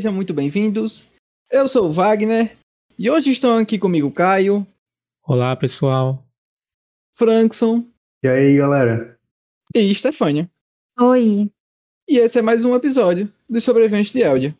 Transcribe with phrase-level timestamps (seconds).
[0.00, 1.10] Sejam muito bem-vindos.
[1.52, 2.56] Eu sou o Wagner
[2.98, 4.66] e hoje estão aqui comigo Caio.
[5.22, 6.24] Olá, pessoal.
[7.14, 7.84] Frankson.
[8.24, 9.18] E aí, galera?
[9.74, 10.50] E Stefânia.
[10.98, 11.50] Oi.
[12.08, 14.56] E esse é mais um episódio do Sobrevivente de Eldia.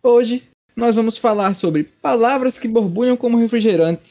[0.00, 4.10] Hoje nós vamos falar sobre Palavras que Borbulham como Refrigerante,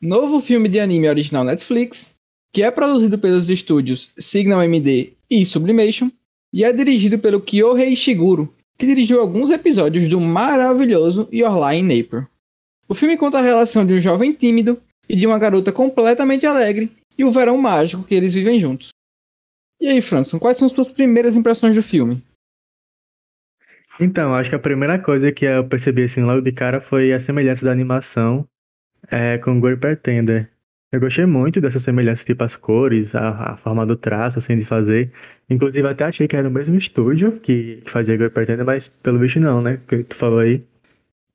[0.00, 2.16] novo filme de anime original Netflix,
[2.52, 6.10] que é produzido pelos estúdios Signal MD e Sublimation,
[6.52, 12.00] e é dirigido pelo Kyohei Ishiguro, que dirigiu alguns episódios do maravilhoso Your Lie in
[12.00, 12.26] April.
[12.88, 16.90] O filme conta a relação de um jovem tímido e de uma garota completamente alegre
[17.18, 18.90] e o verão mágico que eles vivem juntos.
[19.80, 22.22] E aí, Franson, quais são suas primeiras impressões do filme?
[24.00, 27.18] Então, acho que a primeira coisa que eu percebi assim logo de cara foi a
[27.18, 28.46] semelhança da animação
[29.10, 30.50] é, com Girl Pretender.
[30.90, 34.64] Eu gostei muito dessa semelhança, tipo as cores, a, a, forma do traço, assim, de
[34.64, 35.12] fazer.
[35.50, 39.18] Inclusive, até achei que era o mesmo estúdio que, que fazia Girl Pretender, mas pelo
[39.18, 39.80] visto não, né?
[39.86, 40.64] Que tu falou aí.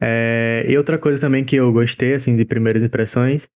[0.01, 3.47] É, e outra coisa também que eu gostei, assim, de primeiras impressões,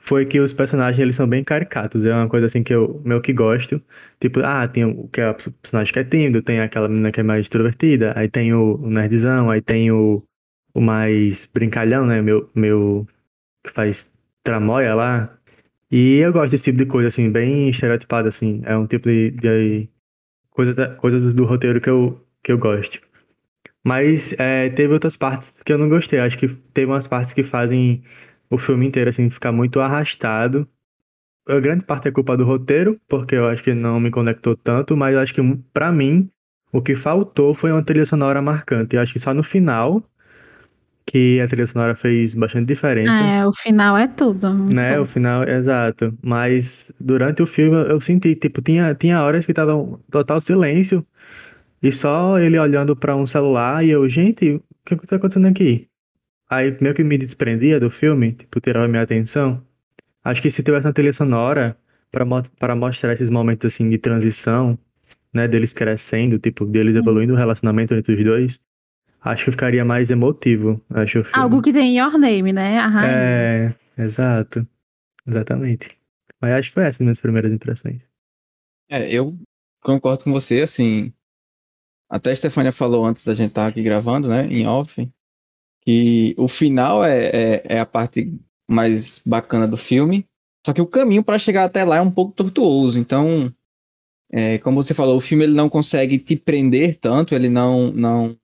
[0.00, 2.04] foi que os personagens, eles são bem caricatos.
[2.04, 3.82] É uma coisa, assim, que eu meio que gosto.
[4.20, 7.20] Tipo, ah, tem o que é o personagem que é tímido, tem aquela menina que
[7.20, 10.22] é mais extrovertida, aí tem o, o nerdzão, aí tem o,
[10.74, 12.22] o mais brincalhão, né?
[12.22, 13.06] Meu, meu,
[13.64, 14.10] que faz
[14.42, 15.38] tramóia lá.
[15.92, 18.62] E eu gosto desse tipo de coisa, assim, bem estereotipada, assim.
[18.64, 19.88] É um tipo de, de
[20.50, 22.98] coisa, coisas do roteiro que eu, que eu gosto.
[23.84, 26.18] Mas é, teve outras partes que eu não gostei.
[26.18, 28.02] Acho que teve umas partes que fazem
[28.48, 30.66] o filme inteiro, assim, ficar muito arrastado.
[31.46, 34.96] A grande parte é culpa do roteiro, porque eu acho que não me conectou tanto,
[34.96, 35.42] mas acho que,
[35.74, 36.30] para mim,
[36.72, 38.96] o que faltou foi uma trilha sonora marcante.
[38.96, 40.02] Eu acho que só no final
[41.06, 43.12] que a trilha sonora fez bastante diferença.
[43.12, 44.52] É, o final é tudo.
[44.52, 45.02] Né, bom.
[45.02, 46.16] o final, exato.
[46.22, 51.04] Mas durante o filme eu senti, tipo, tinha, tinha horas que tava um total silêncio
[51.82, 54.54] e só ele olhando para um celular e eu, gente,
[54.90, 55.88] o que tá acontecendo aqui?
[56.48, 59.62] Aí meio que me desprendia do filme, tipo, tirava minha atenção.
[60.22, 61.76] Acho que se tivesse uma trilha sonora
[62.58, 64.78] para mostrar esses momentos assim de transição,
[65.32, 68.60] né, deles crescendo, tipo, deles evoluindo o relacionamento entre os dois,
[69.24, 70.84] Acho que ficaria mais emotivo.
[70.90, 72.78] Acho Algo que tem Your Name, né?
[72.78, 73.76] A rainha.
[73.96, 74.66] É, exato.
[75.26, 75.96] Exatamente.
[76.40, 78.02] Mas acho que foi essas minhas primeiras impressões.
[78.90, 79.38] É, eu
[79.80, 81.12] concordo com você, assim.
[82.10, 84.46] Até a Stefania falou antes da gente estar aqui gravando, né?
[84.46, 85.08] Em off.
[85.84, 88.32] Que o final é, é, é a parte
[88.68, 90.26] mais bacana do filme.
[90.66, 92.98] Só que o caminho para chegar até lá é um pouco tortuoso.
[92.98, 93.52] Então,
[94.32, 98.36] é, como você falou, o filme ele não consegue te prender tanto, ele não, não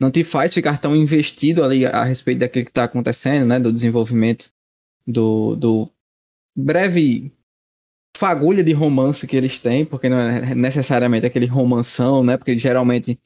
[0.00, 3.58] não te faz ficar tão investido ali a respeito daquilo que está acontecendo, né?
[3.58, 4.50] Do desenvolvimento
[5.06, 5.90] do, do
[6.56, 7.32] breve
[8.16, 12.36] fagulha de romance que eles têm, porque não é necessariamente aquele romanção, né?
[12.36, 13.18] Porque geralmente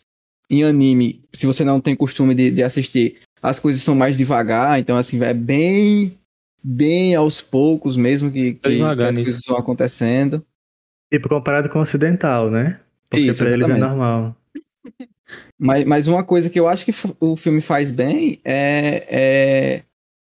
[0.51, 4.81] em anime, se você não tem costume de, de assistir, as coisas são mais devagar,
[4.81, 6.19] então assim, é bem
[6.63, 10.45] bem aos poucos mesmo que, que, que as coisas vão acontecendo.
[11.11, 12.81] Tipo, comparado com o ocidental, né?
[13.09, 14.37] Porque Isso, pra eles é normal.
[15.59, 19.83] Mas, mas uma coisa que eu acho que o filme faz bem é, é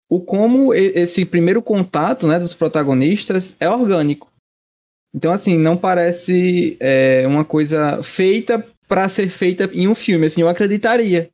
[0.08, 4.30] o como esse primeiro contato né, dos protagonistas é orgânico.
[5.14, 10.26] Então, assim, não parece é, uma coisa feita para ser feita em um filme.
[10.26, 11.30] Assim, eu acreditaria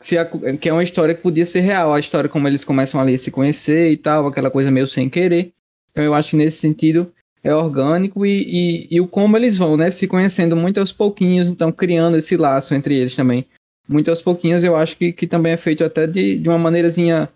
[0.00, 1.92] se a, que é uma história que podia ser real.
[1.92, 5.08] A história como eles começam ali a se conhecer e tal, aquela coisa meio sem
[5.08, 5.52] querer.
[5.90, 7.12] Então, eu acho que nesse sentido
[7.42, 9.90] é orgânico e, e, e, o como eles vão, né?
[9.90, 13.46] Se conhecendo muito aos pouquinhos, então criando esse laço entre eles também.
[13.88, 17.28] Muito aos pouquinhos, eu acho que, que também é feito até de, de uma maneirazinha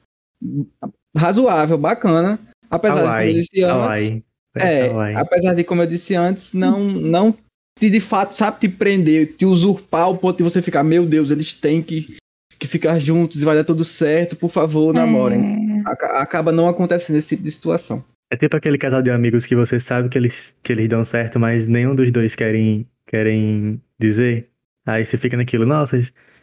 [1.17, 2.39] razoável, bacana.
[2.71, 4.22] Apesar de, como eu disse antes.
[4.59, 7.37] É, apesar de, como eu disse antes, não, não
[7.78, 11.31] se de fato sabe te prender, te usurpar o ponto de você ficar, meu Deus,
[11.31, 12.17] eles têm que,
[12.59, 15.82] que ficar juntos e vai dar tudo certo, por favor, namorem.
[15.87, 15.91] É.
[16.20, 18.02] Acaba não acontecendo esse tipo de situação.
[18.31, 21.38] É tipo aquele casal de amigos que você sabe que eles, que eles dão certo,
[21.38, 24.50] mas nenhum dos dois querem, querem dizer.
[24.84, 26.00] Aí você fica naquilo, nossa,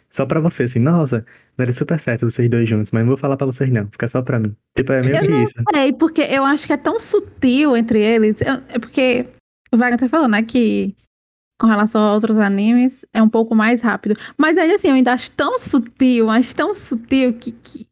[0.10, 1.26] só pra você, assim, nossa,
[1.58, 4.22] daria super certo vocês dois juntos, mas não vou falar pra vocês não, fica só
[4.22, 4.56] pra mim.
[4.78, 5.54] Tipo, é meio eu que não isso.
[5.74, 8.42] Sei, porque eu acho que é tão sutil entre eles.
[8.42, 9.26] é porque
[9.74, 10.96] o Wagner tá falando, né, que
[11.60, 14.16] com relação a outros animes é um pouco mais rápido.
[14.38, 17.88] Mas ainda assim, eu ainda acho tão sutil, mas tão sutil que, que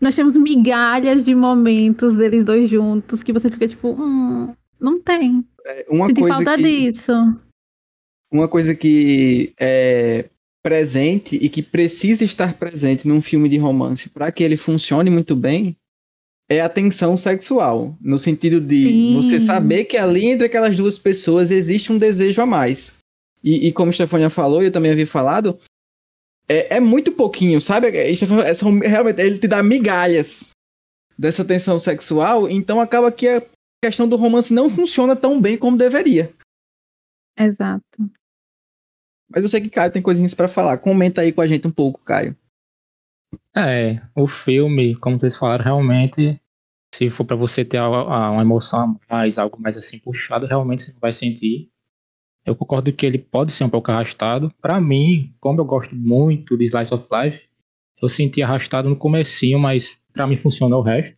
[0.00, 5.44] nós temos migalhas de momentos deles dois juntos que você fica tipo, hum, não tem.
[5.64, 7.12] É, uma Senti falta que, disso.
[8.30, 10.28] Uma coisa que é
[10.62, 15.36] presente e que precisa estar presente num filme de romance para que ele funcione muito
[15.36, 15.76] bem
[16.48, 19.14] é a tensão sexual, no sentido de Sim.
[19.16, 22.94] você saber que ali entre aquelas duas pessoas existe um desejo a mais.
[23.42, 25.58] E, e como a Stefania falou, e eu também havia falado,
[26.48, 27.88] é, é muito pouquinho, sabe?
[28.10, 30.50] Isso é- são- realmente, ele te dá migalhas
[31.18, 33.42] dessa tensão sexual, então acaba que a
[33.82, 36.32] questão do romance não funciona tão bem como deveria.
[37.38, 38.10] Exato.
[39.28, 40.78] Mas eu sei que Caio tem coisinhas pra falar.
[40.78, 42.36] Comenta aí com a gente um pouco, Caio.
[43.54, 46.40] É, o filme, como vocês falaram, realmente,
[46.94, 50.46] se for pra você ter a- a- uma emoção a mais, algo mais assim puxado,
[50.46, 51.68] realmente você não vai sentir.
[52.46, 54.52] Eu concordo que ele pode ser um pouco arrastado.
[54.62, 57.48] Pra mim, como eu gosto muito de Slice of Life,
[58.00, 61.16] eu senti arrastado no comecinho, mas pra mim funcionou o resto.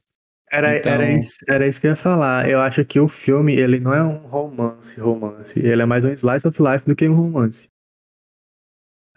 [0.50, 2.48] Era, Então- era, isso, era isso que eu ia falar.
[2.48, 5.52] Eu acho que o filme, ele não é um romance, romance.
[5.58, 7.68] Ele é mais um slice of life do que um romance.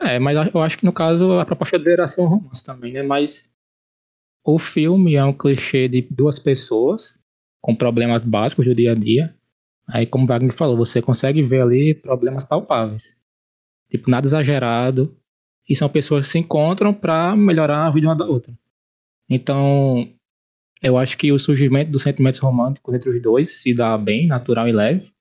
[0.01, 2.91] É, mas eu acho que no caso a proposta dele era ser um romance também,
[2.91, 3.03] né?
[3.03, 3.53] Mas
[4.43, 7.23] o filme é um clichê de duas pessoas
[7.61, 9.33] com problemas básicos do dia a dia.
[9.91, 13.17] Aí, como o Wagner falou, você consegue ver ali problemas palpáveis.
[13.89, 15.15] Tipo, nada exagerado.
[15.67, 18.53] E são pessoas que se encontram pra melhorar a vida uma da outra.
[19.29, 20.07] Então,
[20.81, 24.67] eu acho que o surgimento dos sentimentos românticos entre os dois se dá bem, natural
[24.67, 25.11] e leve.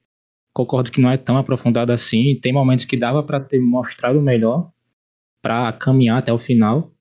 [0.53, 2.39] Concordo que não é tão aprofundado assim.
[2.41, 4.71] Tem momentos que dava pra ter mostrado melhor
[5.43, 6.93] pra caminhar até o final.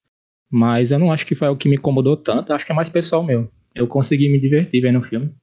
[0.51, 2.51] Mas eu não acho que foi o que me incomodou tanto.
[2.51, 3.49] Acho que é mais pessoal meu.
[3.73, 5.33] Eu consegui me divertir vendo o filme.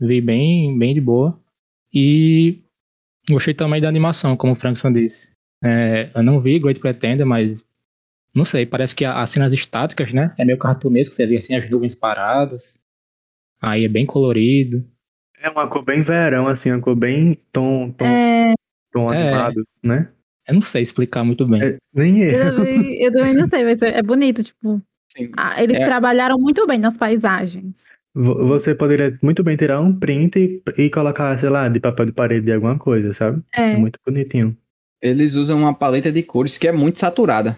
[0.00, 1.38] Vi bem, bem de boa.
[1.92, 2.62] E
[3.30, 5.32] gostei também da animação, como o Frankson disse.
[5.62, 7.64] É, eu não vi Great Pretender, mas
[8.34, 10.34] não sei, parece que as cenas estáticas, né?
[10.38, 12.78] É meio cartunesco, você vê assim as nuvens paradas.
[13.60, 14.84] Aí é bem colorido.
[15.40, 18.54] É uma cor bem verão, assim, uma cor bem tom, tom, É,
[18.92, 19.22] tom É.
[19.22, 20.10] animado, né?
[20.46, 21.62] Eu não sei explicar muito bem.
[21.62, 22.56] É, nem eu, eu.
[22.56, 24.80] também, eu também não sei, mas é bonito, tipo.
[25.10, 25.30] Sim.
[25.36, 25.84] ah, eles É.
[25.84, 27.86] trabalharam muito bem nas paisagens.
[28.20, 30.36] Vo- Você poderia muito bem tirar um print
[30.76, 33.42] e, e colocar, sei lá, de papel de parede de alguma coisa, sabe?
[33.54, 33.76] É É.
[33.76, 34.56] muito bonitinho.
[35.00, 37.56] Eles usam uma paleta de cores que é muito saturada.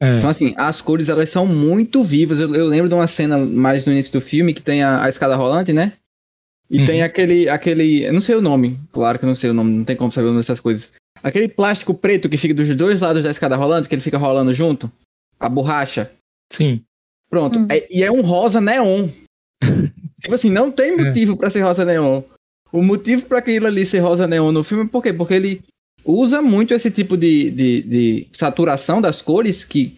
[0.00, 2.38] É, Então, assim, as cores elas são muito vivas.
[2.38, 5.08] Eu, eu lembro de uma cena mais no início do filme que tem a, a
[5.08, 5.94] escada rolante, né?
[6.70, 6.84] E Uhum.
[6.84, 8.04] tem aquele, aquele.
[8.04, 10.12] Eu não sei o nome, claro que eu não sei o nome, não tem como
[10.12, 10.92] saber o nome dessas coisas.
[11.22, 14.52] Aquele plástico preto que fica dos dois lados da escada rolante, que ele fica rolando
[14.52, 14.92] junto.
[15.40, 16.10] A borracha.
[16.52, 16.82] sim.
[17.30, 17.58] Pronto.
[17.58, 17.66] Hum.
[17.70, 19.08] É- e é um rosa neon.
[20.20, 21.04] Tipo assim, não tem É.
[21.04, 22.22] motivo pra ser rosa neon.
[22.72, 25.12] O motivo pra aquilo ali ser rosa neon no filme é por quê?
[25.12, 25.62] Porque ele
[26.04, 29.96] usa muito esse tipo de, de, de saturação das cores que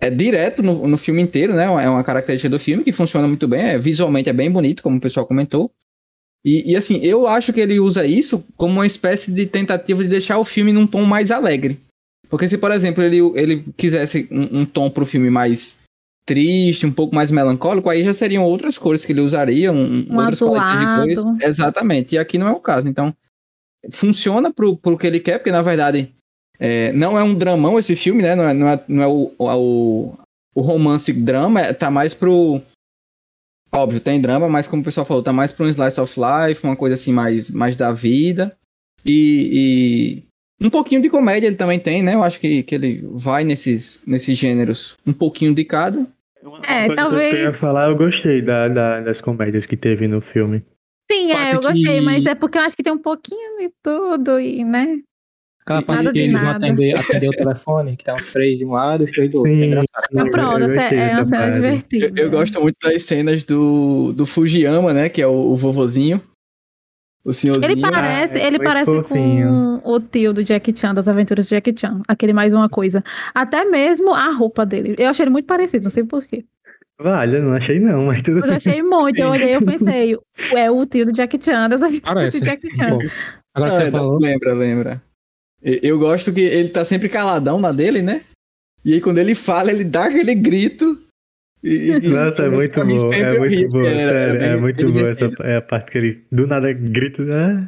[0.00, 1.64] é direto no, no filme inteiro, né?
[1.64, 3.60] É uma característica do filme que funciona muito bem.
[3.62, 5.70] É, visualmente é bem bonito, como o pessoal comentou.
[6.44, 10.10] E, e, assim, eu acho que ele usa isso como uma espécie de tentativa de
[10.10, 11.80] deixar o filme num tom mais alegre.
[12.28, 15.78] Porque se, por exemplo, ele, ele quisesse um, um tom pro filme mais
[16.26, 20.16] triste, um pouco mais melancólico, aí já seriam outras cores que ele usaria, um, Um
[20.16, 21.42] outras paletas de cores.
[21.42, 22.14] Exatamente.
[22.14, 22.88] E aqui não é o caso.
[22.88, 23.14] Então,
[23.92, 26.12] funciona pro, pro que ele quer, porque na verdade
[26.58, 28.34] é, não é um dramão esse filme, né?
[28.34, 30.14] Não é, não é, não é o, o,
[30.54, 32.60] o romance drama, é- tá mais pro.
[33.72, 36.64] Óbvio, tem drama, mas como o pessoal falou, tá mais pra um slice of life,
[36.64, 38.56] uma coisa assim mais, mais da vida.
[39.04, 40.22] E,
[40.60, 42.14] e um pouquinho de comédia ele também tem, né?
[42.14, 46.06] Eu acho que, que ele vai nesses, nesses gêneros, um pouquinho de cada.
[46.44, 49.76] Uma É, coisa que Eu ia talvez- falar, eu gostei da, da- das comédias que
[49.76, 50.62] teve no filme.
[51.10, 53.70] Sim, é, eu gostei, que- mas é porque eu acho que tem um pouquinho de
[53.82, 55.00] tudo e, né?
[55.62, 58.58] Aquela parte nada que de eles vão atender, atender o telefone, que tá os três
[58.58, 59.52] de um lado e os três do outro.
[59.54, 59.62] Sim.
[59.62, 60.06] É engraçado.
[60.12, 62.06] Eu- Pronto, gostei é uma cena divertida.
[62.20, 65.08] Eu, eu gosto muito das cenas do, do Fujiyama, né?
[65.08, 66.20] Que é o, o vovozinho.
[67.24, 67.72] O senhorzinho.
[67.72, 69.80] Ele parece, é ele parece fofinho.
[69.82, 72.02] com o tio do Jack Chan, das aventuras de Jack Chan.
[72.06, 73.02] Aquele mais uma coisa.
[73.34, 74.94] Até mesmo a roupa dele.
[74.98, 76.44] Eu achei ele muito parecido, não sei porquê.
[77.00, 79.18] Vale, eu não achei não, mas tudo eu achei muito.
[79.18, 80.16] Eu olhei e eu pensei,
[80.54, 82.40] é o tio do Jack Chan, das aventuras Parece.
[82.40, 82.98] de Jack Chan.
[83.54, 84.18] Agora Ah, você falou.
[84.20, 85.02] Lembra, lembra.
[85.62, 88.20] Eu gosto que ele tá sempre caladão na dele, né?
[88.84, 91.02] E aí quando ele fala, ele dá aquele grito.
[91.64, 94.42] E, e- Nossa, é e- muito pra mim bom, é muito ri, bom, era- sério,
[94.42, 97.66] era é muito bom essa é a parte que ele do nada grita, ah,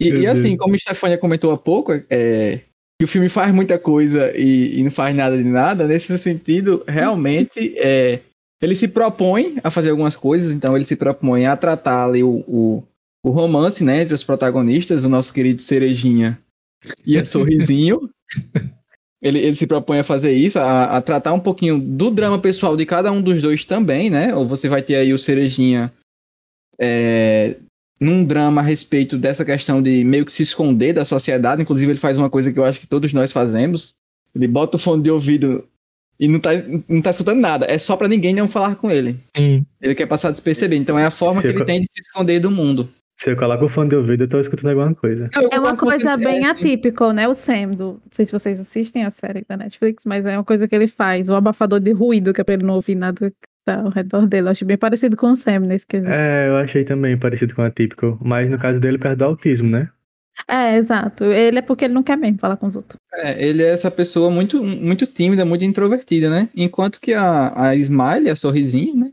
[0.00, 2.60] E, e assim, como a Stefania comentou há pouco, é,
[2.98, 6.82] que o filme faz muita coisa e, e não faz nada de nada, nesse sentido,
[6.88, 8.20] realmente, é,
[8.62, 12.42] ele se propõe a fazer algumas coisas, então ele se propõe a tratar ali o,
[12.48, 12.82] o,
[13.22, 16.38] o romance, né, entre os protagonistas, o nosso querido Cerejinha
[17.04, 18.08] e a Sorrisinho.
[19.22, 22.76] Ele, ele se propõe a fazer isso, a, a tratar um pouquinho do drama pessoal
[22.76, 24.34] de cada um dos dois também, né?
[24.34, 25.92] Ou você vai ter aí o Cerejinha
[26.78, 27.56] é,
[28.00, 31.62] num drama a respeito dessa questão de meio que se esconder da sociedade.
[31.62, 33.94] Inclusive, ele faz uma coisa que eu acho que todos nós fazemos.
[34.34, 35.66] Ele bota o fone de ouvido
[36.20, 36.50] e não tá,
[36.88, 37.66] não tá escutando nada.
[37.68, 39.18] É só pra ninguém não falar com ele.
[39.36, 39.64] Sim.
[39.80, 40.82] Ele quer passar despercebido.
[40.82, 41.54] Então é a forma que Sim.
[41.54, 42.88] ele tem de se esconder do mundo.
[43.16, 45.30] Se eu coloco o fone de ouvido, eu tô escutando alguma coisa.
[45.50, 47.26] É uma coisa bem atípica, né?
[47.26, 47.84] O Sam, do...
[47.84, 50.86] não sei se vocês assistem a série da Netflix, mas é uma coisa que ele
[50.86, 53.88] faz, o abafador de ruído, que é pra ele não ouvir nada que tá ao
[53.88, 54.48] redor dele.
[54.48, 56.12] Eu acho bem parecido com o Sam nesse quesito.
[56.12, 59.70] É, eu achei também parecido com o atípico, mas no caso dele, perto do autismo,
[59.70, 59.88] né?
[60.46, 61.24] É, exato.
[61.24, 63.00] Ele é porque ele não quer mesmo falar com os outros.
[63.14, 66.48] É, ele é essa pessoa muito, muito tímida, muito introvertida, né?
[66.54, 69.12] Enquanto que a, a Smiley, a sorrisinha, né?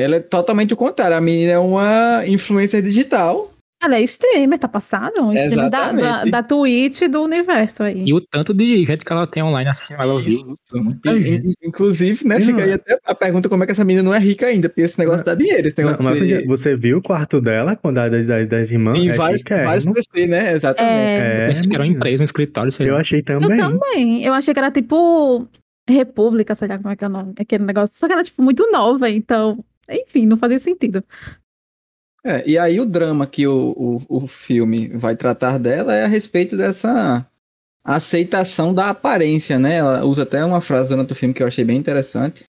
[0.00, 1.16] Ela é totalmente o contrário.
[1.16, 3.50] A menina é uma influencer digital.
[3.82, 5.22] Ela é streamer, tá passado?
[5.22, 8.04] Um streamer da, da, da Twitch do universo aí.
[8.06, 10.38] E o tanto de gente que ela tem online assistindo ela viu.
[11.64, 12.38] Inclusive, né?
[12.38, 12.74] Não, Fica aí é.
[12.74, 15.24] até a pergunta como é que essa menina não é rica ainda, porque esse negócio
[15.24, 18.26] dá dinheiro, esse Não, negócio mas de você, viu o quarto dela, quando a das,
[18.26, 18.98] das, das irmãs?
[18.98, 20.52] tem é vários, vários PC, né?
[20.52, 20.92] Exatamente.
[20.92, 23.58] É, Eu pensei que era uma empresa, um escritório, sei Eu achei eu também.
[23.58, 24.22] também.
[24.22, 25.48] Eu achei que era tipo
[25.88, 27.96] República, sei lá como é que é o nome, aquele negócio.
[27.96, 31.04] Só que era tipo muito nova, então, enfim, não fazia sentido.
[32.24, 33.74] É, e aí o drama que o,
[34.08, 37.26] o, o filme vai tratar dela é a respeito dessa
[37.82, 39.76] aceitação da aparência, né?
[39.76, 42.44] Ela usa até uma frase durante o filme que eu achei bem interessante,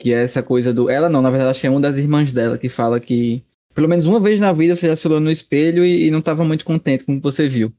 [0.00, 0.88] que é essa coisa do...
[0.88, 3.88] Ela não, na verdade acho que é uma das irmãs dela que fala que pelo
[3.88, 6.42] menos uma vez na vida você já se olhou no espelho e, e não estava
[6.42, 7.72] muito contente com o que você viu.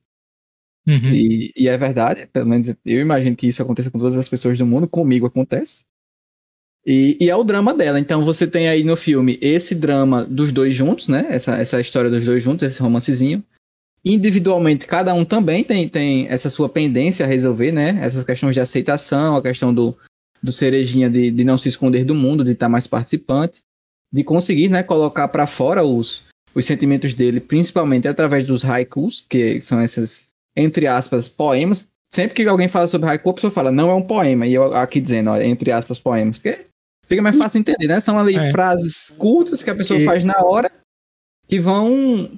[0.87, 1.11] Uhum.
[1.11, 4.57] E, e é verdade, pelo menos eu imagino que isso aconteça com todas as pessoas
[4.57, 5.83] do mundo, comigo acontece.
[6.85, 7.99] E, e é o drama dela.
[7.99, 11.25] Então você tem aí no filme esse drama dos dois juntos, né?
[11.29, 13.43] Essa, essa história dos dois juntos, esse romancezinho.
[14.03, 17.99] Individualmente, cada um também tem, tem essa sua pendência a resolver, né?
[18.01, 19.95] Essas questões de aceitação, a questão do,
[20.41, 23.59] do cerejinha de, de não se esconder do mundo, de estar mais participante,
[24.11, 26.23] de conseguir, né, colocar para fora os,
[26.55, 31.87] os sentimentos dele, principalmente através dos haikus, que são essas, entre aspas, poemas.
[32.11, 34.47] Sempre que alguém fala sobre haiku, a pessoa fala, não é um poema.
[34.47, 36.39] E eu aqui dizendo, ó, entre aspas, poemas.
[36.39, 36.65] Porque
[37.09, 37.99] fica mais fácil entender, né?
[37.99, 38.51] São ali É.
[38.51, 40.71] frases curtas que a pessoa E- faz na hora
[41.47, 42.31] que vão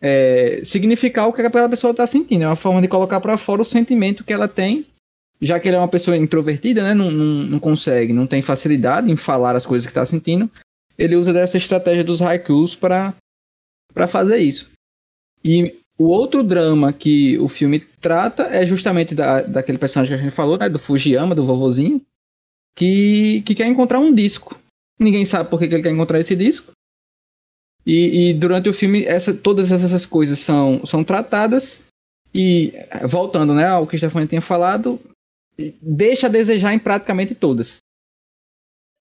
[0.00, 2.44] é, significar o que aquela pessoa está sentindo.
[2.44, 4.86] É uma forma de colocar para fora o sentimento que ela tem,
[5.40, 6.94] já que ele é uma pessoa introvertida, né?
[6.94, 10.48] Não, não, não consegue, não tem facilidade em falar as coisas que está sentindo.
[10.96, 13.12] Ele usa dessa estratégia dos haikus para
[14.06, 14.70] fazer isso.
[15.44, 20.22] E o outro drama que o filme trata é justamente da, daquele personagem que a
[20.24, 20.68] gente falou, né?
[20.68, 22.00] Do Fujiyama, do vovozinho,
[22.78, 24.56] que, que quer encontrar um disco.
[25.00, 26.70] Ninguém sabe por que ele quer encontrar esse disco.
[27.84, 31.84] E, e durante o filme, essa, todas essas coisas são, são tratadas.
[32.32, 32.72] E
[33.08, 35.00] voltando né, ao que o Stefania tinha falado,
[35.82, 37.78] deixa a desejar em praticamente todas.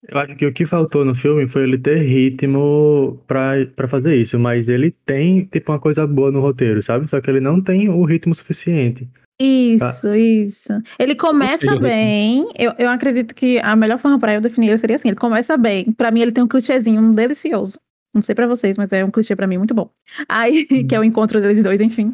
[0.07, 4.39] Eu acho que o que faltou no filme foi ele ter ritmo pra fazer isso,
[4.39, 7.07] mas ele tem, tipo, uma coisa boa no roteiro, sabe?
[7.07, 9.07] Só que ele não tem o ritmo suficiente.
[9.39, 10.73] Isso, isso.
[10.97, 12.47] Ele começa bem.
[12.57, 15.55] Eu, eu acredito que a melhor forma pra eu definir ele seria assim: ele começa
[15.55, 15.91] bem.
[15.91, 17.79] Pra mim, ele tem um clichêzinho delicioso.
[18.13, 19.91] Não sei pra vocês, mas é um clichê pra mim muito bom.
[20.27, 22.11] Aí, que é o encontro deles dois, enfim.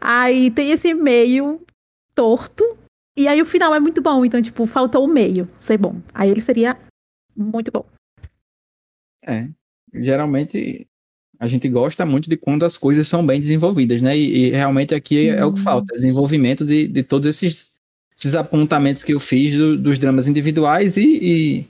[0.00, 1.60] Aí tem esse meio
[2.14, 2.64] torto.
[3.18, 4.24] E aí o final é muito bom.
[4.24, 6.00] Então, tipo, faltou o meio ser bom.
[6.14, 6.78] Aí ele seria
[7.36, 7.84] muito bom.
[9.26, 9.48] É.
[9.92, 10.86] Geralmente
[11.40, 14.16] a gente gosta muito de quando as coisas são bem desenvolvidas, né?
[14.16, 17.70] E, e realmente aqui é o que falta, desenvolvimento de, de todos esses,
[18.16, 21.64] esses apontamentos que eu fiz do- dos dramas individuais e,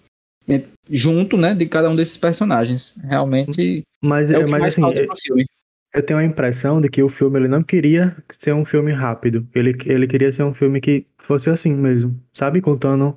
[0.48, 2.92] e- e junto, né, de cada um desses personagens.
[3.04, 5.46] Realmente Mas, é o que mas mais assim, falta pro filme.
[5.94, 9.46] eu tenho a impressão de que o filme ele não queria ser um filme rápido.
[9.54, 12.60] Ele, ele queria ser um filme que fosse assim mesmo, sabe?
[12.60, 13.16] Contando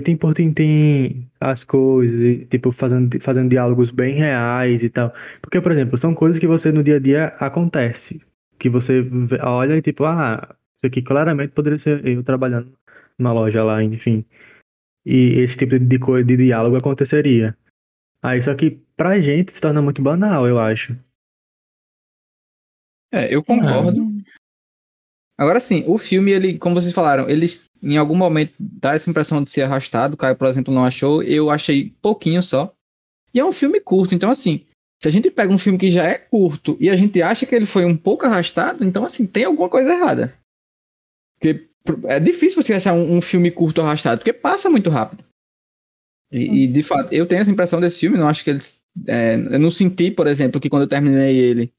[0.00, 5.12] tintim por tintim as coisas, e, tipo, fazendo, fazendo diálogos bem reais e tal.
[5.40, 8.20] Porque, por exemplo, são coisas que você no dia a dia acontece.
[8.58, 9.04] Que você
[9.42, 12.72] olha e tipo, ah, isso aqui claramente poderia ser eu trabalhando
[13.18, 14.24] numa loja lá, enfim.
[15.04, 17.56] E esse tipo de coisa, de diálogo aconteceria.
[18.22, 20.96] Aí, só que pra gente se torna muito banal, eu acho.
[23.12, 24.16] É, eu concordo.
[25.38, 27.46] Agora sim, o filme, ele, como vocês falaram, ele
[27.82, 30.14] em algum momento dá essa impressão de ser arrastado.
[30.14, 31.22] O Caio, por exemplo, não achou.
[31.22, 32.72] Eu achei pouquinho só.
[33.34, 34.64] E é um filme curto, então assim,
[35.00, 37.54] se a gente pega um filme que já é curto e a gente acha que
[37.54, 40.34] ele foi um pouco arrastado, então assim, tem alguma coisa errada.
[41.38, 41.68] Porque
[42.04, 45.22] é difícil você achar um, um filme curto arrastado, porque passa muito rápido.
[46.32, 48.80] E, e, de fato, eu tenho essa impressão desse filme, não acho que eles.
[49.06, 51.72] é, eu não senti, por exemplo, que quando eu terminei ele,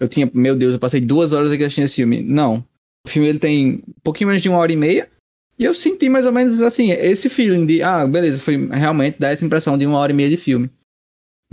[0.00, 2.22] eu tinha, meu Deus, eu passei duas horas aqui assistindo esse filme.
[2.22, 2.66] Não.
[3.06, 5.10] O filme ele tem um pouquinho menos de uma hora e meia.
[5.58, 9.30] E eu senti mais ou menos assim, esse feeling de, ah, beleza, foi realmente dá
[9.30, 10.70] essa impressão de uma hora e meia de filme.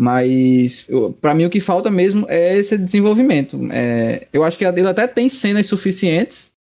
[0.02, 0.88] Mas,
[1.20, 3.60] pra mim, o que falta mesmo é esse desenvolvimento.
[3.70, 6.52] É, eu acho que ele até tem cenas suficientes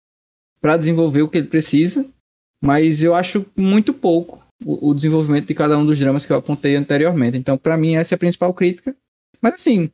[0.59, 2.05] pra desenvolver o que ele precisa,
[2.61, 6.37] mas eu acho muito pouco o, o desenvolvimento de cada um dos dramas que eu
[6.37, 7.37] apontei anteriormente.
[7.37, 8.93] Então, pra mim, essa é a principal crítica.
[9.41, 9.89] Mas, assim,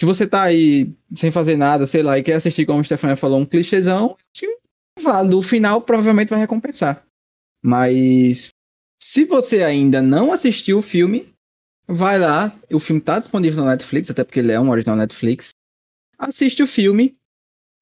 [0.00, 3.16] se você tá aí sem fazer nada, sei lá, e quer assistir, como o Stefania
[3.16, 4.58] falou, um clichêzão, acho que
[5.02, 5.34] vale.
[5.34, 7.04] O final provavelmente vai recompensar.
[7.62, 8.48] Mas
[8.96, 11.30] se você ainda não assistiu o filme,
[11.86, 12.50] vai lá.
[12.72, 15.50] O filme tá disponível na Netflix, até porque ele é um original Netflix.
[16.18, 17.12] Assiste o filme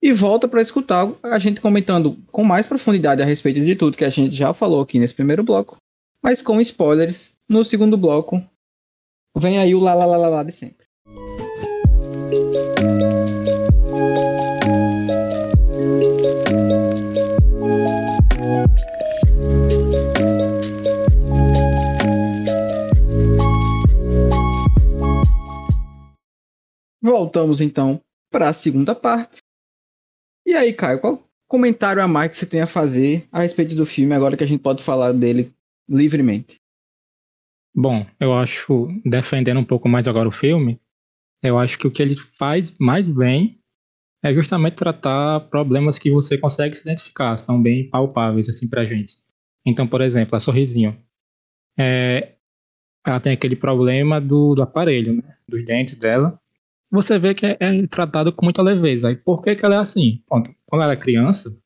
[0.03, 4.05] e volta para escutar a gente comentando com mais profundidade a respeito de tudo que
[4.05, 5.77] a gente já falou aqui nesse primeiro bloco,
[6.21, 8.45] mas com spoilers no segundo bloco.
[9.37, 10.78] Vem aí o lá lá lá lá, lá de sempre.
[27.39, 28.01] Voltamos então
[28.33, 29.39] para a segunda parte.
[30.45, 33.87] E aí, Caio, qual comentário a mais que você tem a fazer a respeito do
[33.87, 35.55] filme, agora que a gente pode falar dele
[35.89, 36.57] livremente?
[37.73, 40.81] Bom, eu acho, defendendo um pouco mais agora o filme,
[41.41, 43.61] eu acho que o que ele faz mais bem
[44.21, 49.19] é justamente tratar problemas que você consegue se identificar, são bem palpáveis assim pra gente.
[49.65, 51.01] Então, por exemplo, a Sorrisinho.
[51.79, 52.35] É,
[53.07, 55.37] ela tem aquele problema do, do aparelho, né?
[55.47, 56.41] Dos dentes dela
[56.91, 59.11] você vê que é, é tratado com muita leveza.
[59.11, 60.23] E por que, que ela é assim?
[60.27, 61.57] Quando ela era criança,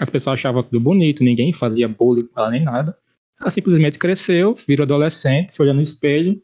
[0.00, 2.96] as pessoas achavam tudo bonito, ninguém fazia bullying com ela nem nada.
[3.40, 6.40] Ela simplesmente cresceu, virou adolescente, se olha no espelho,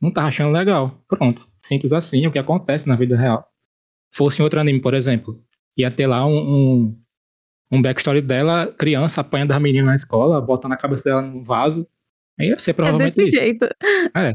[0.00, 1.02] não tá achando legal.
[1.06, 1.46] Pronto.
[1.58, 3.46] Simples assim, é o que acontece na vida real.
[4.10, 5.42] Fosse em outro anime, por exemplo,
[5.76, 7.00] ia ter lá um, um,
[7.70, 11.86] um backstory dela, criança apanha das meninas na escola, bota na cabeça dela num vaso.
[12.38, 13.12] Aí ia ser provavelmente.
[13.12, 13.44] É desse isso.
[13.44, 13.64] jeito.
[14.16, 14.34] É.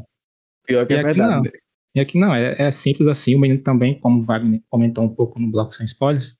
[0.66, 1.52] Pior que E é aqui verdade.
[1.96, 3.36] E aqui não, é, é simples assim.
[3.36, 6.38] O menino também, como o Wagner comentou um pouco no bloco sem spoilers,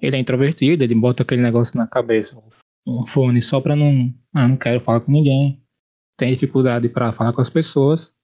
[0.00, 2.40] ele é introvertido, ele bota aquele negócio na cabeça,
[2.86, 4.14] um fone só pra não.
[4.32, 5.60] Ah, não quero falar com ninguém.
[6.16, 8.14] Tem dificuldade pra falar com as pessoas.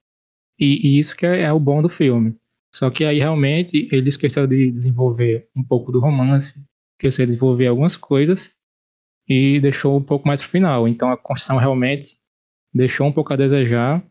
[0.58, 2.36] E, e isso que é, é o bom do filme.
[2.72, 7.66] Só que aí realmente ele esqueceu de desenvolver um pouco do romance, esqueceu de desenvolver
[7.66, 8.54] algumas coisas
[9.26, 10.86] e deixou um pouco mais pro final.
[10.86, 12.20] Então a construção realmente
[12.72, 14.04] deixou um pouco a desejar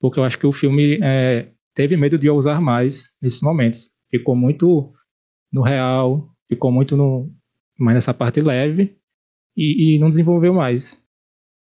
[0.00, 3.94] porque eu acho que o filme é, teve medo de ousar mais nesses momentos.
[4.10, 4.92] Ficou muito
[5.52, 7.32] no real, ficou muito no,
[7.78, 8.96] mais nessa parte leve
[9.56, 11.02] e, e não desenvolveu mais.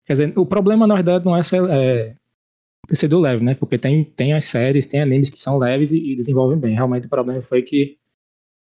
[0.07, 2.16] Quer dizer, o problema na verdade não é, ser, é
[2.87, 3.55] ter sido leve, né?
[3.55, 6.75] Porque tem, tem as séries, tem animes que são leves e, e desenvolvem bem.
[6.75, 7.99] Realmente o problema foi que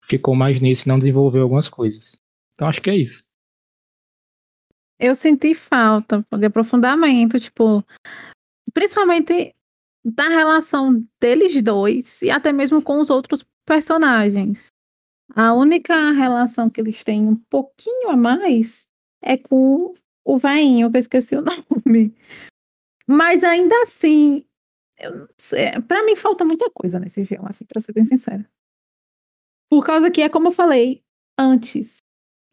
[0.03, 2.18] ficou mais nisso e não desenvolveu algumas coisas.
[2.55, 3.24] Então acho que é isso.
[4.98, 7.85] Eu senti falta de aprofundamento, tipo,
[8.74, 9.55] principalmente
[10.04, 14.68] da relação deles dois e até mesmo com os outros personagens.
[15.34, 18.88] A única relação que eles têm um pouquinho a mais
[19.22, 19.92] é com
[20.24, 21.42] o vainho, que eu esqueci o
[21.87, 22.14] nome.
[23.06, 24.44] Mas ainda assim,
[25.87, 28.48] pra mim falta muita coisa nesse filme, assim, pra ser bem sincera.
[29.70, 31.02] Por causa que é como eu falei
[31.38, 32.02] antes.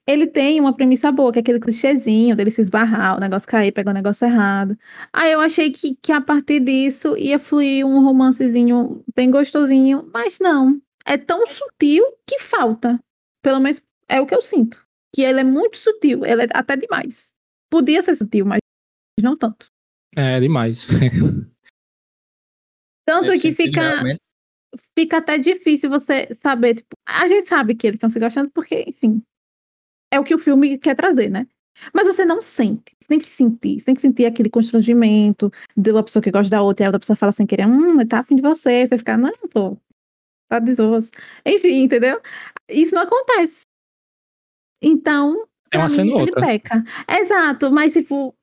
[0.08, 3.72] Ele tem uma premissa boa, que é aquele clichêzinho dele se esbarrar, o negócio cair,
[3.72, 4.78] pegar o negócio errado.
[5.12, 10.38] Aí eu achei que, que a partir disso ia fluir um romancezinho bem gostosinho, mas
[10.40, 10.80] não.
[11.06, 13.00] É tão sutil que falta.
[13.42, 14.86] Pelo menos é o que eu sinto.
[15.14, 17.34] Que ele é muito sutil, ele é até demais.
[17.72, 18.60] Podia ser sutil, mas
[19.20, 19.72] não tanto.
[20.16, 20.86] É demais.
[23.08, 24.22] Tanto que fica, realmente,
[24.98, 26.76] fica até difícil você saber.
[26.76, 29.22] Tipo, a gente sabe que eles estão se gostando porque, enfim,
[30.16, 31.48] é o que o filme quer trazer, né?
[31.94, 32.96] Mas você não sente.
[33.00, 33.80] Você tem que sentir.
[33.80, 36.90] Você tem que sentir aquele constrangimento de uma pessoa que gosta da outra e a
[36.90, 38.88] outra pessoa fala sem querer, hum, tá afim de você.
[38.88, 39.78] Você fica, não, pô,
[40.50, 41.12] tá desosso.
[41.46, 42.22] Enfim, entendeu?
[42.70, 43.64] Isso não acontece.
[44.82, 46.84] Então, É uma mim, ele peca.
[47.10, 48.36] Exato, mas tipo,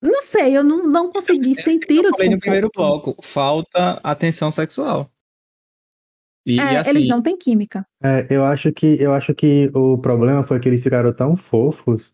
[0.00, 4.50] não sei, eu não, não consegui sentir eu o falei no primeiro bloco, falta atenção
[4.50, 5.11] sexual.
[6.46, 7.86] E, É, e assim, eles não têm química.
[8.02, 12.12] É, eu acho que eu acho que o problema foi que eles ficaram tão fofos,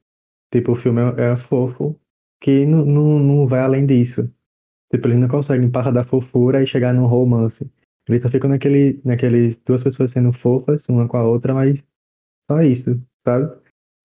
[0.53, 1.99] tipo, o filme é, é fofo,
[2.41, 4.31] que não, não, não vai além disso.
[4.91, 7.67] Tipo, eles não conseguem passar da fofura e chegar num romance.
[8.09, 11.79] Eles só ficam naquele, naquele duas pessoas sendo fofas, uma com a outra, mas
[12.51, 13.55] só isso, sabe?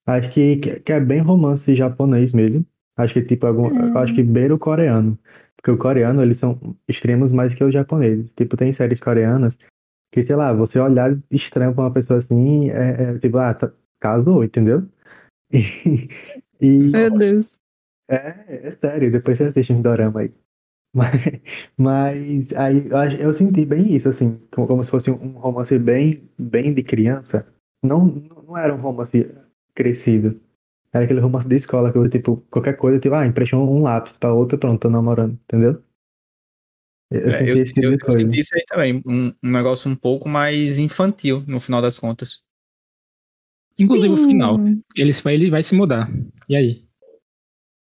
[0.05, 2.65] Acho que, que é bem romance japonês mesmo.
[2.97, 5.17] Acho que tipo algum, eu acho que beira o coreano.
[5.55, 8.29] Porque o coreano, eles são extremos mais que os japoneses.
[8.35, 9.55] Tipo, tem séries coreanas
[10.13, 13.73] que, sei lá, você olhar estranho pra uma pessoa assim, é, é tipo, ah, tá-
[13.99, 14.83] casou, entendeu?
[16.61, 17.59] E, e Meu Deus.
[18.09, 20.33] é, é sério, depois você assiste um dorama aí.
[20.95, 21.11] Mas,
[21.75, 22.87] mas aí
[23.19, 26.83] eu, eu senti bem isso, assim, como, como se fosse um romance bem, bem de
[26.83, 27.47] criança.
[27.83, 29.27] Não, não era um romance
[29.75, 30.39] crescido.
[30.93, 34.13] Era aquele romance de escola que eu, tipo, qualquer coisa, tipo, ah, emprestou um lápis
[34.13, 35.81] pra outra, pronto, tô namorando, entendeu?
[37.13, 39.01] Eu, É, senti eu, tipo eu- eu senti isso aí também.
[39.05, 42.41] Um, um negócio um pouco mais infantil, no final das contas.
[43.77, 44.25] Inclusive o Sim.
[44.27, 44.57] final.
[44.95, 46.09] Ele, vai- ele vai se mudar.
[46.49, 46.83] E aí?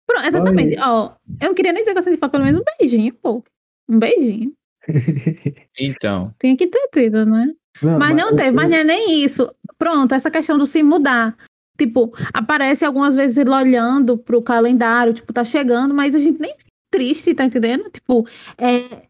[0.07, 0.77] Pronto, exatamente.
[0.79, 3.43] Ó, eu não queria nem dizer que eu senti falta, pelo menos um beijinho, pô.
[3.89, 4.53] Um beijinho.
[5.79, 6.33] Então.
[6.39, 7.53] Tinha que ter tido, né?
[7.83, 9.53] Não, Mas não o- teve, mas não é nem isso.
[9.77, 11.37] Pronto, essa questão do se mudar.
[11.77, 16.51] Tipo, aparece algumas vezes ele olhando pro calendário, tipo, tá chegando, mas a gente nem
[16.57, 17.87] fica triste, tá entendendo?
[17.91, 18.27] Tipo,
[18.57, 19.03] é.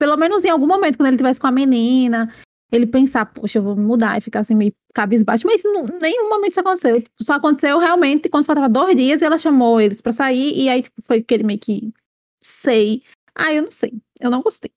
[0.00, 2.32] Pelo menos em algum momento, quando ele estivesse com a menina,
[2.72, 5.46] ele pensar, poxa, eu vou mudar e ficar assim meio cabisbaixo.
[5.46, 7.02] Mas em nenhum momento isso aconteceu.
[7.20, 10.80] Só aconteceu realmente quando faltava dois dias e ela chamou eles pra sair, e aí,
[10.80, 11.92] tipo, foi que ele meio que.
[12.42, 13.02] Sei.
[13.34, 13.92] Ah, eu não sei.
[14.18, 14.70] Eu não gostei.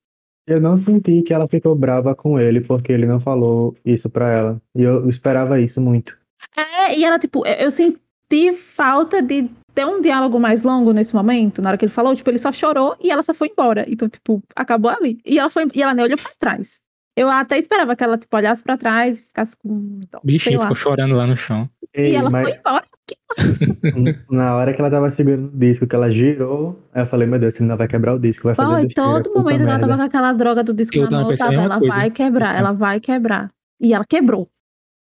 [0.45, 4.29] Eu não senti que ela ficou brava com ele porque ele não falou isso pra
[4.29, 4.61] ela.
[4.75, 6.17] E eu esperava isso muito.
[6.57, 11.15] É, e ela, tipo, eu, eu senti falta de ter um diálogo mais longo nesse
[11.15, 13.85] momento, na hora que ele falou, tipo, ele só chorou e ela só foi embora.
[13.87, 15.19] Então, tipo, acabou ali.
[15.25, 16.81] E ela foi, e ela nem olhou pra trás.
[17.15, 19.99] Eu até esperava que ela, tipo, olhasse pra trás e ficasse com.
[20.23, 21.69] bichinho ficou chorando lá no chão.
[21.95, 22.83] E Ei, ela mas foi embora.
[23.05, 23.15] Que
[24.31, 27.53] na hora que ela tava segurando o disco, que ela girou, eu falei, meu Deus,
[27.55, 29.87] ele não vai quebrar o disco, vai fazer Foi besteira, todo momento que ela merda.
[29.87, 31.95] tava com aquela droga do disco Eu na mão, tava, ela coisa.
[31.95, 33.51] vai quebrar, ela vai quebrar.
[33.79, 34.49] E ela quebrou.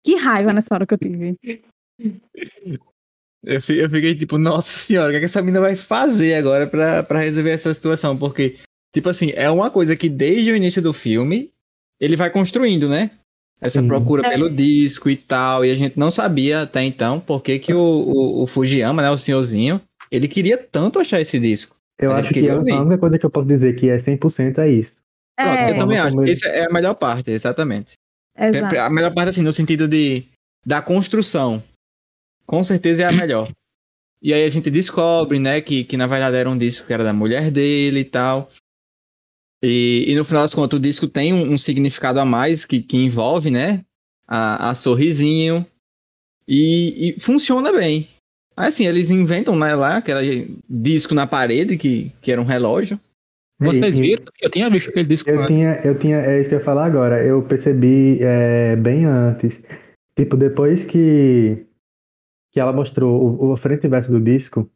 [0.04, 1.38] Que raiva nessa hora que eu tive.
[3.44, 6.34] Eu fi- eu fiquei tipo, nossa senhora, o que, é que essa menina vai fazer
[6.34, 8.16] agora pra, pra resolver essa situação?
[8.16, 8.56] Porque,
[8.94, 11.50] tipo assim, é uma coisa que desde o início do filme
[12.00, 13.10] ele vai construindo, né?
[13.60, 13.86] Essa Sim.
[13.86, 14.30] procura É.
[14.30, 15.64] pelo disco e tal.
[15.64, 19.10] E a gente não sabia até então por que, que o, o, o Fujiyama, né,
[19.10, 21.76] o senhorzinho, ele queria tanto achar esse disco.
[22.00, 22.72] Eu acho que queria a ouvir.
[22.72, 24.92] a única coisa que eu posso dizer que é 100% é isso.
[25.36, 26.30] Pronto, É, eu também Como acho.
[26.30, 27.92] Essa é a melhor parte, exatamente.
[28.36, 28.78] exato.
[28.78, 30.24] A melhor parte, assim, no sentido de
[30.66, 31.62] da construção.
[32.46, 33.50] Com certeza é a melhor.
[34.20, 37.02] E aí a gente descobre, né, que, que na verdade era um disco que era
[37.02, 38.48] da mulher dele e tal.
[39.62, 42.80] E, e no final das contas, o disco tem um, um significado a mais que,
[42.80, 43.84] que envolve, né,
[44.26, 45.66] a, a sorrisinho.
[46.46, 48.08] E, e funciona bem.
[48.56, 53.00] Assim, eles inventam né, lá aquele disco na parede, que, que era um relógio.
[53.58, 54.24] Vocês viram?
[54.40, 55.56] Eu tinha visto aquele disco Eu antes.
[55.56, 57.24] tinha, eu tinha, é isso que eu ia falar agora.
[57.24, 59.58] Eu percebi é, bem antes.
[60.16, 61.64] Tipo, depois que,
[62.52, 64.70] que ela mostrou o, o frente e verso do disco,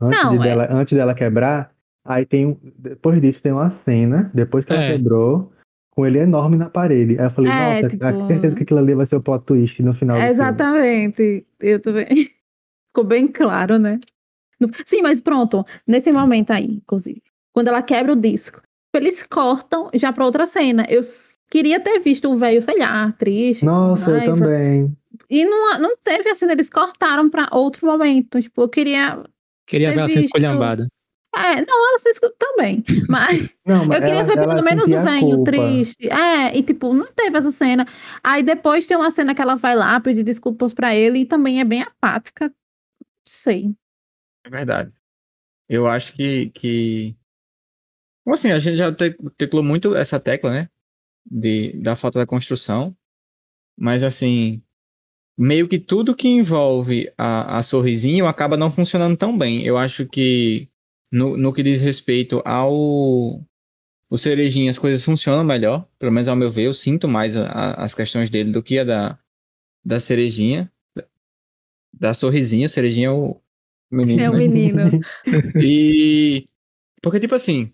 [0.00, 1.72] antes, Não, de é- dela, antes dela quebrar,
[2.04, 4.96] aí tem um, depois disso tem uma cena, depois que ela É.
[4.96, 5.52] quebrou,
[5.94, 7.18] com ele enorme na parede.
[7.18, 9.44] Aí eu falei, É, nossa, tipo- com certeza que aquilo ali vai ser o plot
[9.44, 10.30] twist no final do filme.
[10.32, 11.46] Exatamente.
[11.60, 12.06] Eu também.
[12.88, 14.00] Ficou bem claro, né?
[14.86, 15.64] Sim, mas pronto.
[15.86, 17.22] Nesse momento aí, inclusive,
[17.52, 18.60] quando ela quebra o disco,
[18.94, 20.84] eles cortam já pra outra cena.
[20.88, 21.00] Eu
[21.50, 23.64] queria ter visto o velho, sei lá, triste.
[23.64, 24.96] Nossa, eu também.
[25.30, 28.40] E não, não teve assim, eles cortaram pra outro momento.
[28.40, 29.22] Tipo, eu queria.
[29.66, 30.36] Queria ver ela sendo visto.
[30.36, 30.86] escolhambada.
[31.34, 32.84] É, não, ela se escuta também.
[33.08, 36.10] Mas Não, mas eu queria ela- ver pelo menos o velho triste.
[36.10, 37.86] É, e tipo, não teve essa cena.
[38.22, 41.58] Aí depois tem uma cena que ela vai lá pedir desculpas pra ele e também
[41.60, 42.48] é bem apática.
[42.48, 43.74] Não sei.
[44.44, 44.92] É verdade.
[45.68, 46.50] Eu acho que.
[46.50, 47.16] que...
[48.26, 50.68] Bom, assim, a gente já te- teclou muito essa tecla, né?
[51.24, 52.94] De, da falta da construção.
[53.78, 54.62] Mas, assim.
[55.36, 59.64] Meio que tudo que envolve a, a Sorrisinho acaba não funcionando tão bem.
[59.64, 60.68] Eu acho que.
[61.10, 62.72] No, no que diz respeito ao.
[64.10, 65.86] O Cerejinha, as coisas funcionam melhor.
[65.98, 68.78] Pelo menos ao meu ver, eu sinto mais a- a- as questões dele do que
[68.78, 69.18] a da,
[69.84, 70.70] da Cerejinha.
[71.92, 72.66] Da Sorrisinho.
[72.66, 73.40] O Cerejinha é o
[73.90, 74.20] menino.
[74.22, 74.38] É o né?
[74.38, 75.00] menino.
[75.56, 76.46] E.
[77.02, 77.72] Porque, tipo assim.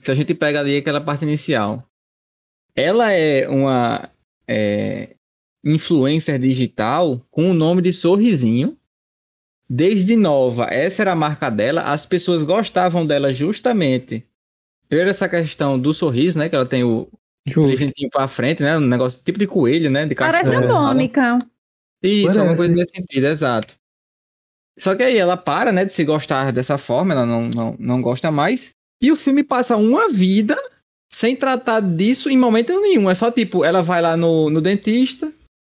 [0.00, 1.88] Se a gente pega ali aquela parte inicial.
[2.74, 4.10] Ela é uma
[4.48, 5.14] é,
[5.64, 8.76] influencer digital com o nome de Sorrisinho.
[9.68, 11.82] Desde nova, essa era a marca dela.
[11.82, 14.26] As pessoas gostavam dela justamente
[14.88, 16.48] por essa questão do sorriso, né?
[16.48, 17.08] Que ela tem o
[17.46, 17.68] Justo.
[17.68, 18.76] presentinho pra frente, né?
[18.76, 20.04] Um negócio tipo de coelho, né?
[20.04, 20.66] De Parece cachorro.
[20.66, 20.94] a É.
[20.94, 21.38] Mônica.
[22.02, 22.38] Isso, Parece.
[22.40, 23.74] alguma coisa nesse sentido, exato.
[24.78, 28.02] Só que aí ela para, né, de se gostar dessa forma, ela não, não, não
[28.02, 28.72] gosta mais.
[29.02, 30.56] E o filme passa uma vida
[31.10, 33.08] sem tratar disso em momento nenhum.
[33.10, 35.32] É só tipo, ela vai lá no, no dentista,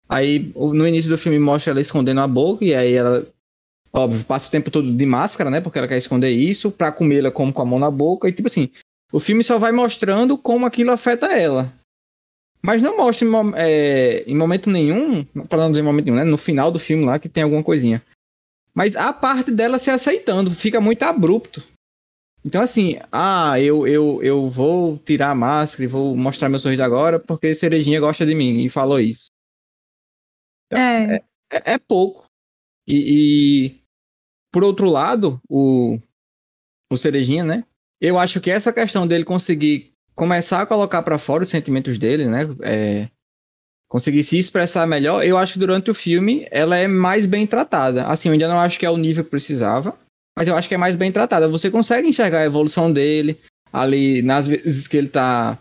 [0.08, 3.28] aí no início do filme mostra ela escondendo a boca, e aí ela,
[3.92, 6.72] óbvio, passa o tempo todo de máscara, né, porque ela quer esconder isso.
[6.72, 8.70] Pra comer, ela come com a mão na boca, e tipo assim,
[9.12, 11.74] o filme só vai mostrando como aquilo afeta ela.
[12.62, 16.24] Mas não mostra é, em momento nenhum, pra não dizer em momento nenhum, né?
[16.24, 18.02] No final do filme lá que tem alguma coisinha.
[18.74, 21.64] Mas a parte dela se aceitando fica muito abrupto.
[22.44, 26.84] Então, assim, ah, eu, eu, eu vou tirar a máscara e vou mostrar meu sorriso
[26.84, 29.28] agora porque Cerejinha gosta de mim e falou isso.
[30.72, 31.16] É.
[31.52, 32.28] É, é pouco.
[32.88, 33.82] E, e,
[34.52, 36.00] por outro lado, o,
[36.92, 37.64] o Cerejinha, né?
[38.02, 42.26] eu acho que essa questão dele conseguir começar a colocar para fora os sentimentos dele,
[42.26, 42.42] né?
[42.62, 43.10] É,
[43.90, 48.06] conseguir se expressar melhor, eu acho que durante o filme ela é mais bem tratada.
[48.06, 49.98] Assim, eu ainda não acho que é o nível que precisava,
[50.38, 51.48] mas eu acho que é mais bem tratada.
[51.48, 53.40] Você consegue enxergar a evolução dele
[53.72, 55.58] ali nas vezes que ele tá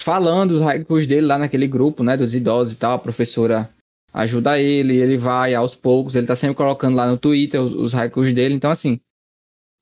[0.00, 3.68] falando os haikus dele lá naquele grupo, né, dos idosos e tal, a professora
[4.16, 8.32] ajuda ele, ele vai aos poucos, ele tá sempre colocando lá no Twitter os, os
[8.32, 8.98] dele, então assim,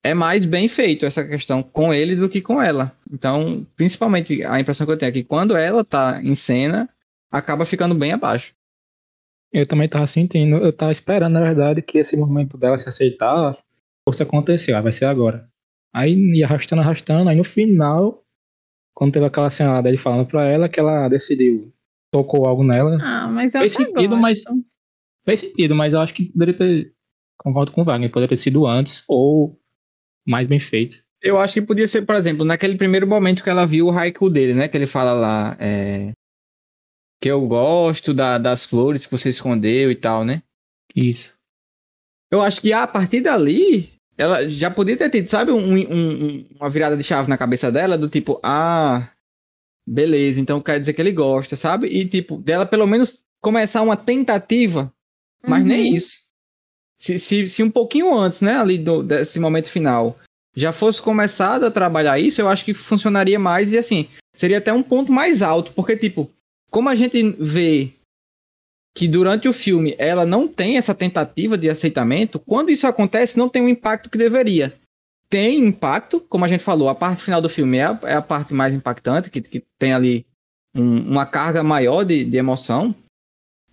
[0.05, 2.92] é mais bem feito essa questão com ele do que com ela.
[3.11, 6.90] Então, principalmente a impressão que eu tenho é que quando ela tá em cena,
[7.31, 8.55] acaba ficando bem abaixo.
[9.53, 13.57] Eu também tava sentindo, eu tava esperando, na verdade, que esse momento dela se aceitar
[14.07, 15.49] fosse acontecer, vai ser agora.
[15.94, 18.25] Aí ia arrastando, arrastando, aí no final,
[18.92, 21.73] quando teve aquela cena dele falando pra ela que ela decidiu,
[22.14, 22.96] tocou algo nela.
[23.03, 24.20] Ah, mas eu fez sentido, gosto.
[24.20, 24.44] mas.
[25.24, 26.92] Fez sentido, mas eu acho que poderia ter.
[27.37, 29.59] Concordo com o Wagner, poderia ter sido antes ou
[30.24, 31.03] mais bem feito.
[31.20, 34.31] Eu acho que podia ser, por exemplo, naquele primeiro momento que ela viu o haiku
[34.31, 34.68] dele, né?
[34.68, 36.12] Que ele fala lá, é,
[37.20, 40.42] que eu gosto da- das flores que você escondeu e tal, né?
[40.94, 41.35] Isso.
[42.31, 46.70] Eu acho que a partir dali, ela já podia ter tido, sabe, um- um- uma
[46.70, 49.09] virada de chave na cabeça dela, do tipo, ah,
[49.87, 51.88] beleza, então quer dizer que ele gosta, sabe?
[51.88, 54.92] E tipo, dela pelo menos começar uma tentativa,
[55.47, 55.68] mas Uhum.
[55.68, 56.25] nem isso.
[56.99, 60.18] Se, se, se um pouquinho antes, né, ali do, desse momento final,
[60.57, 64.73] já fosse começado a trabalhar isso, eu acho que funcionaria mais e assim, seria até
[64.73, 66.31] um ponto mais alto, porque tipo,
[66.70, 67.92] como a gente vê
[68.97, 73.49] que durante o filme ela não tem essa tentativa de aceitamento, quando isso acontece, não
[73.49, 74.73] tem o impacto que deveria.
[75.31, 78.23] Tem impacto, como a gente falou, a parte final do filme é a, é a
[78.23, 80.27] parte mais impactante, que, que tem ali
[80.75, 82.95] um- uma carga maior de, de emoção,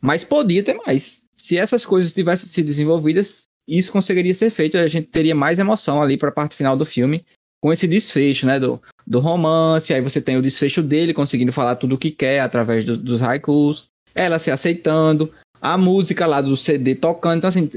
[0.02, 1.24] mas podia ter mais.
[1.36, 6.02] Se essas coisas tivessem sido desenvolvidas, isso conseguiria ser feito, a gente teria mais emoção
[6.02, 7.24] ali para a parte final do filme,
[7.62, 11.76] com esse desfecho, né, do, do romance, aí você tem o desfecho dele conseguindo falar
[11.76, 13.86] tudo o que quer através do- dos haikus,
[14.16, 17.70] ela se aceitando, a música lá do CD tocando, então assim,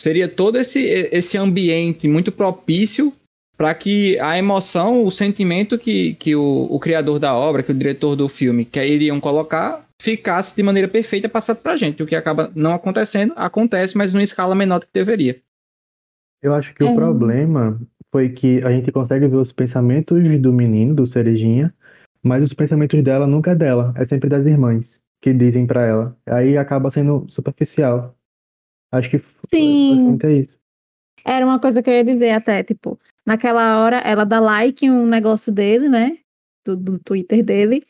[0.00, 0.78] seria todo esse,
[1.12, 3.12] esse ambiente muito propício
[3.56, 7.74] para que a emoção, o sentimento que, que o, o criador da obra, que o
[7.74, 12.00] diretor do filme que iriam colocar, ficasse de maneira perfeita passado pra gente.
[12.00, 15.36] O que acaba não acontecendo, acontece, mas numa escala menor do que deveria.
[16.40, 16.86] Eu acho que É.
[16.86, 17.80] o problema
[18.12, 21.74] foi que a gente consegue ver os pensamentos do menino, do Cerejinha,
[22.22, 26.16] mas os pensamentos dela nunca é dela, é sempre das irmãs que dizem pra ela.
[26.26, 28.14] Aí acaba sendo superficial.
[28.92, 29.90] Acho que foi- Sim.
[29.90, 30.58] basicamente é isso.
[31.24, 34.90] Era uma coisa que eu ia dizer até, tipo, naquela hora ela dá like em
[34.90, 36.18] um negócio dele, né?
[36.64, 37.82] Do, do Twitter dele.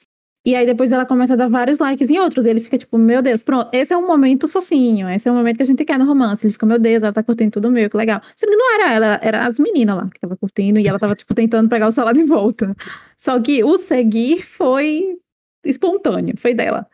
[0.46, 2.46] E aí depois ela começa a dar vários likes em outros.
[2.46, 5.08] E ele fica tipo, meu Deus, pronto, esse é um momento fofinho.
[5.08, 6.46] Esse é o momento que a gente quer no romance.
[6.46, 8.22] Ele fica, meu Deus, ela tá curtindo tudo meu, que legal.
[8.34, 10.78] Sendo que não era ela, era as meninas lá que tava curtindo.
[10.78, 12.70] E ela tava, tipo, tentando pegar o celular de volta.
[13.16, 15.18] Só que o seguir foi
[15.64, 16.88] espontâneo, foi dela.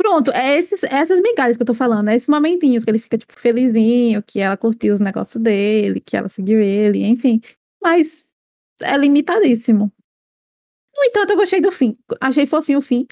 [0.00, 3.18] Pronto, é esses, essas migalhas que eu tô falando, é esses momentinhos que ele fica,
[3.18, 7.40] tipo, felizinho, que ela curtiu os negócios dele, que ela seguiu ele, enfim.
[7.82, 8.24] Mas
[8.80, 9.92] é limitadíssimo.
[10.96, 11.96] No entanto, eu gostei do fim.
[12.20, 13.06] Achei fofinho o fim.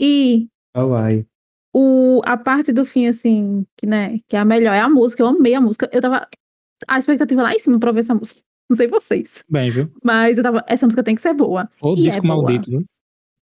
[0.00, 1.26] E Oh, ai.
[1.74, 5.22] o, a parte do fim, assim, que, né, que é a melhor, é a música.
[5.22, 5.88] Eu amei a música.
[5.92, 6.26] Eu tava.
[6.86, 8.40] A expectativa lá em cima pra ver essa música.
[8.70, 9.42] Não sei vocês.
[9.50, 9.90] Bem, viu?
[10.04, 10.64] Mas eu tava.
[10.68, 11.68] Essa música tem que ser boa.
[11.82, 12.36] O E é disco boa.
[12.42, 12.84] maldito, viu?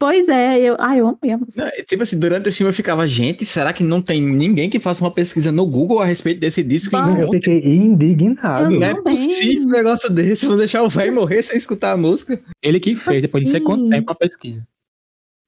[0.03, 0.75] Pois é, eu.
[0.79, 1.63] Ai, eu amei a música.
[1.63, 4.77] Não, tipo assim, durante o filme eu ficava, gente, será que não tem ninguém que
[4.77, 6.91] faça uma pesquisa no Google a respeito desse disco?
[6.91, 7.23] Vai.
[7.23, 8.65] Eu fiquei indignado.
[8.73, 9.15] Eu Não é também.
[9.15, 12.37] possível um negócio desse, vou deixar o velho morrer sem escutar a música.
[12.61, 13.89] Ele que fez, depois de não sei quanto Sim.
[13.91, 14.67] tempo a pesquisa.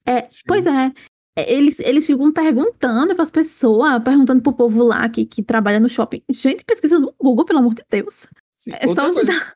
[0.07, 0.93] É, pois é.
[1.37, 5.89] É, Eles, eles ficam perguntando pras pessoas, perguntando pro povo lá que, que trabalha no
[5.89, 6.21] shopping.
[6.31, 8.27] Gente, pesquisa no Google, pelo amor de Deus.
[8.55, 9.53] Sim, É só Outra coisa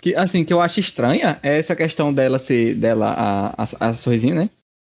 [0.00, 3.10] que, assim, que eu acho estranha é essa questão dela ser, dela,
[3.56, 4.50] a, a, a Sorrisinho, né?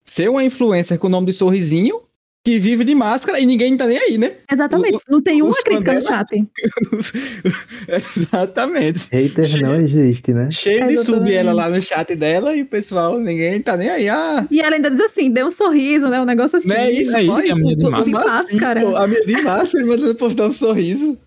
[0.05, 2.01] Ser uma influencer com o nome de Sorrisinho,
[2.44, 4.33] que vive de máscara e ninguém tá nem aí, né?
[4.51, 4.99] Exatamente.
[5.09, 6.29] Não tem o uma crítica no chat.
[7.88, 9.09] Exatamente.
[9.11, 10.49] Hater não existe, né?
[10.51, 11.05] Cheio de Exatamente.
[11.25, 14.09] sub ela lá no chat dela e o pessoal, ninguém tá nem aí.
[14.09, 16.20] Ah, E ela ainda diz assim, dê um sorriso, né?
[16.20, 16.68] Um negócio assim.
[16.68, 17.49] não é isso, É isso, vai.
[17.49, 18.81] é a minha de o- o- máscara.
[18.81, 18.96] de assim, pô?
[18.96, 21.18] A minha de máscara mandando o povo dar um sorriso.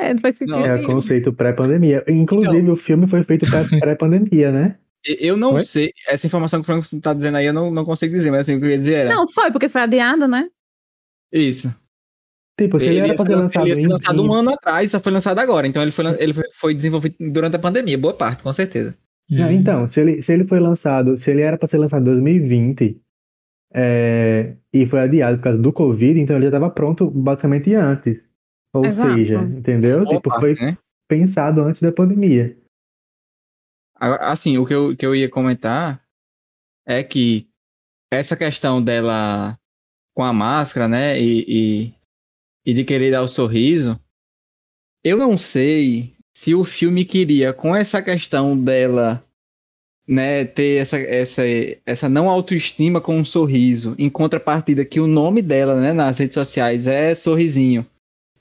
[0.00, 2.02] É, não faz sentido Não, É conceito pré-pandemia.
[2.08, 4.76] Inclusive, o filme foi feito pré- pré-pandemia, né?
[5.18, 5.64] Eu não Oi?
[5.64, 8.40] sei, essa informação que o Franco tá dizendo aí, eu não, não consigo dizer, mas
[8.40, 9.14] assim, o que eu ia dizer era.
[9.14, 10.48] Não, foi, porque foi adiado, né?
[11.32, 11.68] Isso.
[12.58, 14.28] Tipo, se ele, Ele ia pra ser ser lan- lançado ele ia ser lançado em-
[14.28, 15.66] um ano atrás, só foi lançado agora.
[15.66, 18.94] Então ele foi, ele foi, foi desenvolvido durante a pandemia, boa parte, com certeza.
[19.30, 19.52] Não, Hum.
[19.52, 23.00] então, se ele, se ele foi lançado, se ele era pra ser lançado em 2020
[23.72, 28.18] é, e foi adiado por causa do Covid, então ele já estava pronto basicamente antes.
[28.72, 29.14] Ou Exato.
[29.14, 30.04] seja, entendeu?
[30.04, 30.78] Boa Tipo, foi né?
[31.08, 32.56] pensado antes da pandemia.
[33.96, 36.02] Assim, o que eu, que eu ia comentar
[36.86, 37.48] é que
[38.10, 39.58] essa questão dela
[40.14, 41.20] com a máscara, né?
[41.20, 41.94] E, e,
[42.66, 44.00] e de querer dar o sorriso,
[45.04, 49.22] eu não sei se o filme queria, com essa questão dela
[50.06, 51.42] né, ter essa, essa,
[51.86, 56.34] essa não autoestima com um sorriso, em contrapartida que o nome dela, né, nas redes
[56.34, 57.86] sociais é Sorrisinho,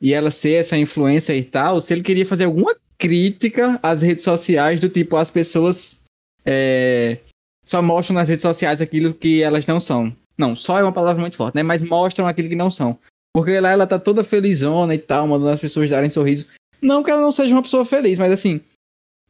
[0.02, 4.24] e ela ser essa influência e tal, se ele queria fazer alguma crítica às redes
[4.24, 6.00] sociais, do tipo, as pessoas
[6.46, 7.18] é,
[7.66, 10.16] só mostram nas redes sociais aquilo que elas não são.
[10.38, 12.98] Não, só é uma palavra muito forte, né, mas mostram aquilo que não são.
[13.34, 16.48] Porque lá ela tá toda felizona e tal, mandando as pessoas darem sorriso.
[16.82, 18.62] Não que ela não seja uma pessoa feliz, mas assim,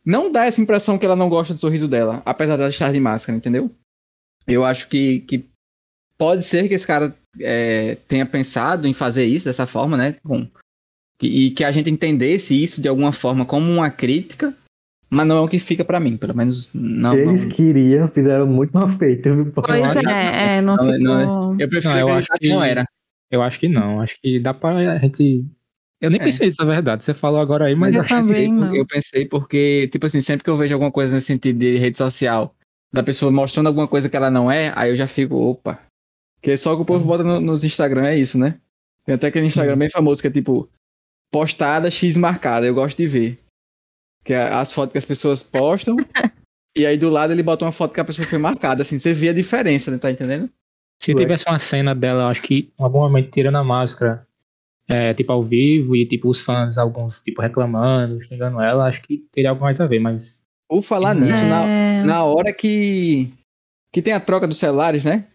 [0.05, 2.91] não dá essa impressão que ela não gosta do sorriso dela, apesar de ela estar
[2.91, 3.71] de máscara, entendeu?
[4.47, 5.45] Eu acho que, que
[6.19, 10.17] pode ser que esse cara é, tenha pensado em fazer isso dessa forma, né?
[10.23, 10.47] Com,
[11.21, 14.55] e que a gente entendesse isso de alguma forma como uma crítica,
[15.09, 17.15] mas não é o que fica para mim, pelo menos não.
[17.15, 17.49] Eles não...
[17.49, 19.29] queriam, fizeram muito mal feito.
[19.55, 20.99] Pois é, é, não, não, ficou...
[20.99, 21.59] não.
[21.59, 22.85] Eu prefiro não, eu acho que não era.
[23.31, 25.45] Eu acho que não, acho que dá pra gente
[26.01, 26.23] eu nem é.
[26.23, 27.03] pensei nisso, na verdade.
[27.03, 30.49] Você falou agora aí, mas eu, eu pensei, eu pensei porque, tipo assim, sempre que
[30.49, 32.55] eu vejo alguma coisa nesse sentido de rede social,
[32.93, 35.77] da pessoa mostrando alguma coisa que ela não é, aí eu já fico, opa.
[36.39, 38.59] Porque só que o povo bota no, nos Instagram é isso, né?
[39.05, 40.69] Tem até aquele Instagram bem famoso que é tipo,
[41.31, 43.39] postada X marcada, eu gosto de ver.
[44.23, 45.95] Que é as fotos que as pessoas postam,
[46.77, 49.13] e aí do lado ele bota uma foto que a pessoa foi marcada, assim, você
[49.13, 49.97] vê a diferença, né?
[49.97, 50.49] Tá entendendo?
[51.01, 54.27] Se tivesse uma cena dela, acho que em algum momento tirando a máscara
[54.89, 59.19] é, tipo, ao vivo e, tipo, os fãs, alguns, tipo, reclamando, xingando ela, acho que
[59.31, 60.41] teria algo mais a ver, mas...
[60.67, 61.19] Ou falar é...
[61.19, 63.31] nisso, na, na hora que,
[63.93, 65.27] que tem a troca dos celulares, né?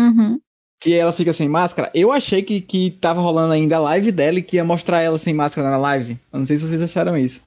[0.00, 0.40] Uhum.
[0.80, 4.38] Que ela fica sem máscara, eu achei que, que tava rolando ainda a live dela
[4.38, 6.18] e que ia mostrar ela sem máscara na live.
[6.32, 7.42] Eu não sei se vocês acharam isso.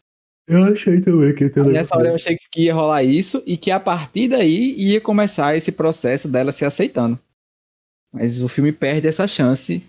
[0.48, 3.80] Eu achei também que Nessa hora eu achei que ia rolar isso e que a
[3.80, 7.18] partir daí ia começar esse processo dela se aceitando.
[8.14, 9.82] Mas o filme perde essa chance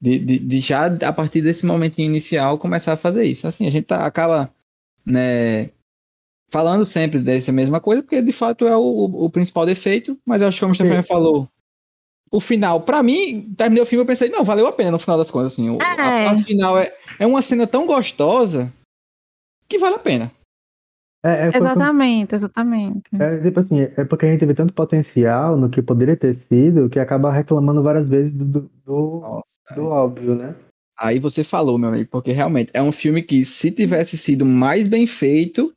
[0.00, 3.46] de, de, de, já a partir desse momento inicial começar a fazer isso.
[3.46, 4.48] Assim, a gente tá, acaba
[5.04, 5.70] né,
[6.48, 10.48] falando sempre dessa mesma coisa, porque de fato é o, o principal defeito, mas eu
[10.48, 11.48] acho que como o Stefan falou,
[12.34, 15.16] o final, para mim, terminei o filme eu pensei, não, valeu a pena no final
[15.16, 15.84] das contas, assim, o, é.
[15.84, 18.72] a parte final é, é uma cena tão gostosa
[19.68, 20.32] que vale a pena.
[21.24, 23.08] É, é exatamente, exatamente.
[23.18, 26.90] É, tipo assim, é porque a gente vê tanto potencial no que poderia ter sido
[26.90, 30.56] que acaba reclamando várias vezes do, do, do, Nossa, do óbvio, né?
[30.98, 34.86] Aí você falou, meu amigo, porque realmente é um filme que, se tivesse sido mais
[34.86, 35.72] bem feito,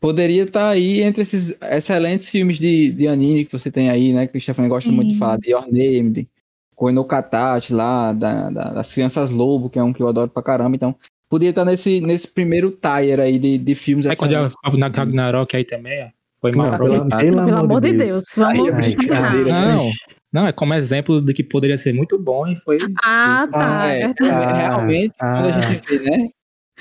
[0.00, 4.12] poderia estar tá aí entre esses excelentes filmes de, de anime que você tem aí,
[4.12, 4.26] né?
[4.26, 4.96] Que o Stefano gosta Sim.
[4.96, 6.28] muito de falar, de Your Name,
[6.74, 10.42] Koino Katachi lá, da, da, das Crianças Lobo, que é um que eu adoro pra
[10.42, 10.76] caramba.
[10.76, 10.94] Então,
[11.28, 14.06] podia estar nesse, nesse primeiro tier aí de, de filmes.
[14.06, 17.20] Aí quando eu na Ragnarok aí também, foi mal aproveitado.
[17.20, 18.94] Pelo, pelo, amor de Deus, Deus vamos Ai,
[19.44, 19.90] Não,
[20.32, 22.78] não, é como exemplo de que poderia ser muito bom e foi.
[23.02, 23.50] Ah, isso.
[23.50, 23.86] tá.
[23.88, 26.28] É, é, realmente, ah, quando a gente vê, né?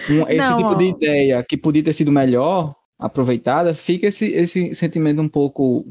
[0.10, 0.76] Um, esse não, tipo ó.
[0.76, 5.86] de ideia que podia ter sido melhor aproveitada, fica esse, esse sentimento um pouco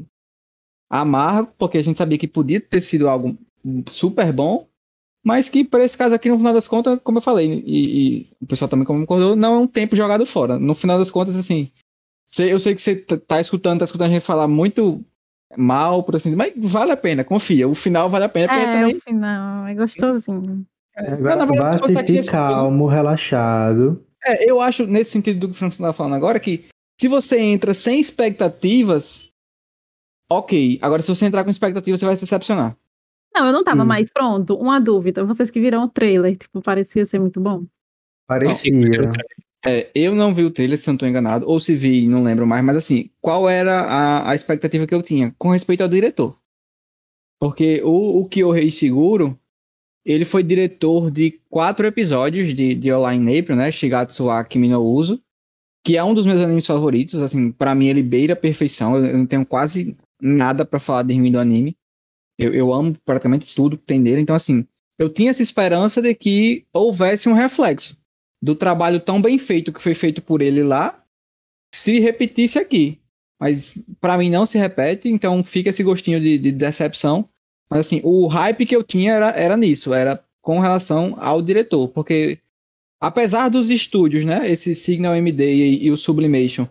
[0.89, 3.37] amargo, porque a gente sabia que podia ter sido algo
[3.89, 4.67] super bom,
[5.23, 8.29] mas que para esse caso aqui, no final das contas, como eu falei, e, e
[8.41, 10.57] o pessoal também concordou, não é um tempo jogado fora.
[10.57, 11.71] No final das contas, assim,
[12.39, 15.03] eu sei que você tá escutando, tá escutando a gente falar muito
[15.55, 17.67] mal, por assim mas vale a pena, confia.
[17.67, 18.53] O final vale a pena.
[18.53, 18.95] É, também...
[18.95, 20.65] o final é gostosinho.
[20.95, 24.03] É, Agora, não, verdade, tá aqui calmo, relaxado.
[24.25, 26.65] É, eu acho, nesse sentido do que o Francisco estava falando agora, que
[26.99, 29.29] se você entra sem expectativas,
[30.29, 30.79] ok.
[30.81, 32.75] Agora, se você entrar com expectativas, você vai se decepcionar.
[33.35, 33.85] Não, eu não tava hum.
[33.85, 34.55] mais pronto.
[34.55, 35.23] Uma dúvida.
[35.23, 37.65] Vocês que viram o trailer, tipo, parecia ser muito bom.
[38.27, 38.71] Parecia.
[39.65, 42.47] É, eu não vi o trailer, se não estou enganado, ou se vi, não lembro
[42.47, 46.39] mais, mas assim, qual era a, a expectativa que eu tinha com respeito ao diretor?
[47.39, 49.37] Porque o, o Kyohei Shiguro,
[50.05, 53.71] ele foi diretor de quatro episódios de, de Online April, né?
[53.71, 55.21] Shigatsu wa Kimi no Uso,
[55.87, 59.17] que é um dos meus animes favoritos, assim, para mim ele beira a perfeição, eu
[59.17, 61.77] não tenho quase nada para falar de ruim do anime.
[62.37, 64.19] Eu, eu amo praticamente tudo que tem nele.
[64.19, 64.67] Então, assim,
[64.99, 67.97] eu tinha essa esperança de que houvesse um reflexo
[68.41, 71.01] do trabalho tão bem feito que foi feito por ele lá,
[71.73, 72.99] se repetisse aqui.
[73.39, 77.29] Mas para mim não se repete, então fica esse gostinho de, de, decepção.
[77.69, 81.87] Mas assim, o hype que eu tinha era, era nisso, era com relação ao diretor,
[81.87, 82.39] porque
[82.99, 86.67] apesar dos estúdios, né, esse Signal MD e, e o Sublimation,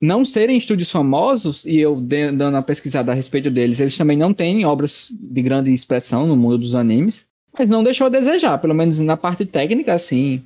[0.00, 4.34] não serem estúdios famosos, e eu dando uma pesquisada a respeito deles, eles também não
[4.34, 7.26] têm obras de grande expressão no mundo dos animes,
[7.58, 10.44] mas não deixou a desejar, pelo menos na parte técnica, assim,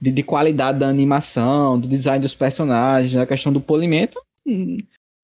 [0.00, 4.20] de, de qualidade da animação, do design dos personagens, a questão do polimento,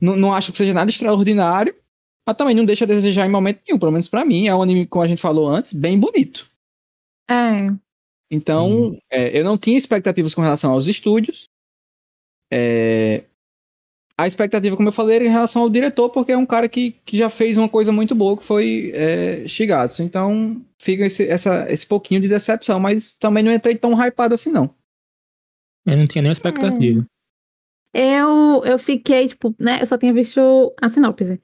[0.01, 1.75] não, não acho que seja nada extraordinário,
[2.27, 4.49] mas também não deixa a desejar em momento nenhum, pelo menos pra mim.
[4.49, 6.51] É um anime, como a gente falou antes, bem bonito.
[7.31, 7.67] É.
[8.31, 8.99] Então, Hum.
[9.11, 11.49] é, eu não tinha expectativas com relação aos estúdios.
[12.53, 13.25] É,
[14.19, 16.93] a expectativa, como eu falei, era em relação ao diretor, porque é um cara que,
[17.05, 20.03] que já fez uma coisa muito boa, que foi é, Shigatsu.
[20.03, 24.51] Então, fica esse, essa, esse pouquinho de decepção, mas também não entrei tão hypado assim,
[24.51, 24.75] não.
[25.85, 27.07] Eu não tinha nenhuma expectativa.
[27.93, 29.81] Eu, eu fiquei, tipo, né?
[29.81, 31.41] Eu só tinha visto a sinopse.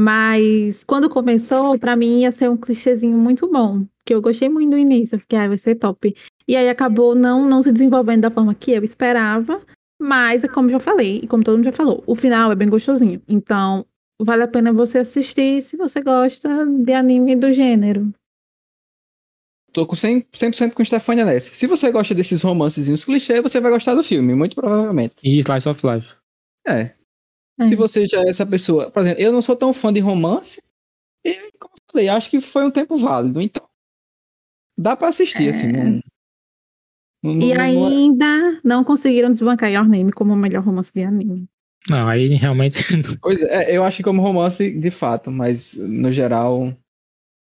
[0.00, 3.84] Mas quando começou, pra mim ia ser um clichêzinho muito bom.
[4.06, 5.16] Que eu gostei muito do início.
[5.16, 6.14] Eu fiquei, ah, vai ser top.
[6.46, 9.60] E aí acabou não, não se desenvolvendo da forma que eu esperava.
[10.00, 12.68] Mas, como eu já falei, e como todo mundo já falou, o final é bem
[12.68, 13.20] gostosinho.
[13.26, 13.84] Então,
[14.22, 18.14] vale a pena você assistir se você gosta de anime do gênero.
[19.72, 21.52] Tô com 100%, 100 com Stefania nessa.
[21.52, 25.16] Se você gosta desses romancezinhos clichê, você vai gostar do filme, muito provavelmente.
[25.24, 26.08] E Slice of Life.
[26.68, 26.97] É.
[27.58, 27.64] É.
[27.64, 28.90] Se você já é essa pessoa.
[28.90, 30.62] Por exemplo, eu não sou tão fã de romance.
[31.24, 33.40] E, como eu falei, acho que foi um tempo válido.
[33.40, 33.66] Então,
[34.78, 35.50] dá pra assistir, É.
[35.50, 35.72] assim.
[35.72, 36.00] Não,
[37.22, 41.02] não- E não- é- ainda não conseguiram desbancar Your Name como o melhor romance de
[41.02, 41.46] anime.
[41.90, 42.76] Não, aí realmente.
[43.22, 46.76] Pois é, eu acho que como romance, de fato, mas no geral, eu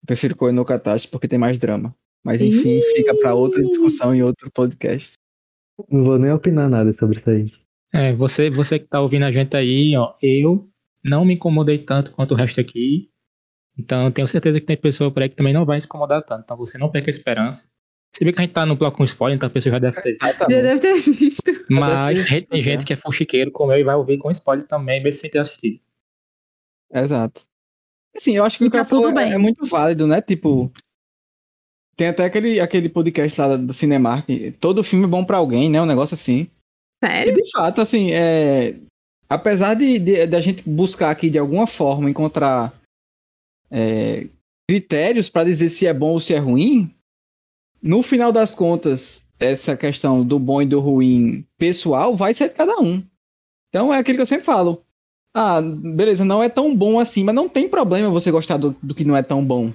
[0.05, 1.95] prefiro Koe no Katachi porque tem mais drama.
[2.23, 5.13] Mas enfim, fica pra outra discussão em outro podcast.
[5.89, 7.51] Não vou nem opinar nada sobre isso aí.
[7.95, 10.69] É, você, você que tá ouvindo a gente aí, ó, eu
[11.03, 13.09] não me incomodei tanto quanto o resto aqui.
[13.77, 16.21] Então eu tenho certeza que tem pessoa por aí que também não vai se incomodar
[16.23, 16.43] tanto.
[16.43, 17.69] Então você não perca a esperança.
[18.13, 20.01] Se bem que a gente tá no bloco com spoiler, então a pessoa já deve
[20.01, 20.25] ter visto.
[20.39, 21.65] Já deve ter visto.
[21.69, 22.85] Mas ter visto, tem gente né?
[22.85, 25.79] que é fuxiqueiro como eu e vai ouvir com spoiler também, mesmo sem ter assistido.
[26.93, 27.43] Exato.
[28.15, 29.33] Assim, eu acho que o E que tá falou tudo é, bem.
[29.33, 30.21] é muito válido, né?
[30.21, 30.71] Tipo,
[31.97, 34.27] tem até aquele, aquele podcast lá do Cinemark,
[34.59, 35.81] todo filme é bom pra alguém, né?
[35.81, 36.49] Um negócio assim.
[37.03, 37.33] E Sério?
[37.33, 38.75] de fato, assim, é...
[39.29, 42.73] apesar de, de, de a gente buscar aqui de alguma forma encontrar
[43.69, 44.27] é,
[44.69, 46.93] critérios pra dizer se é bom ou se é ruim,
[47.81, 52.55] no final das contas, essa questão do bom e do ruim pessoal vai ser de
[52.55, 53.03] cada um.
[53.69, 54.81] Então é aquilo que eu sempre falo.
[55.35, 58.95] Ah, beleza, não é tão bom assim, mas não tem problema você gostar do, do
[58.95, 59.73] que não é tão bom.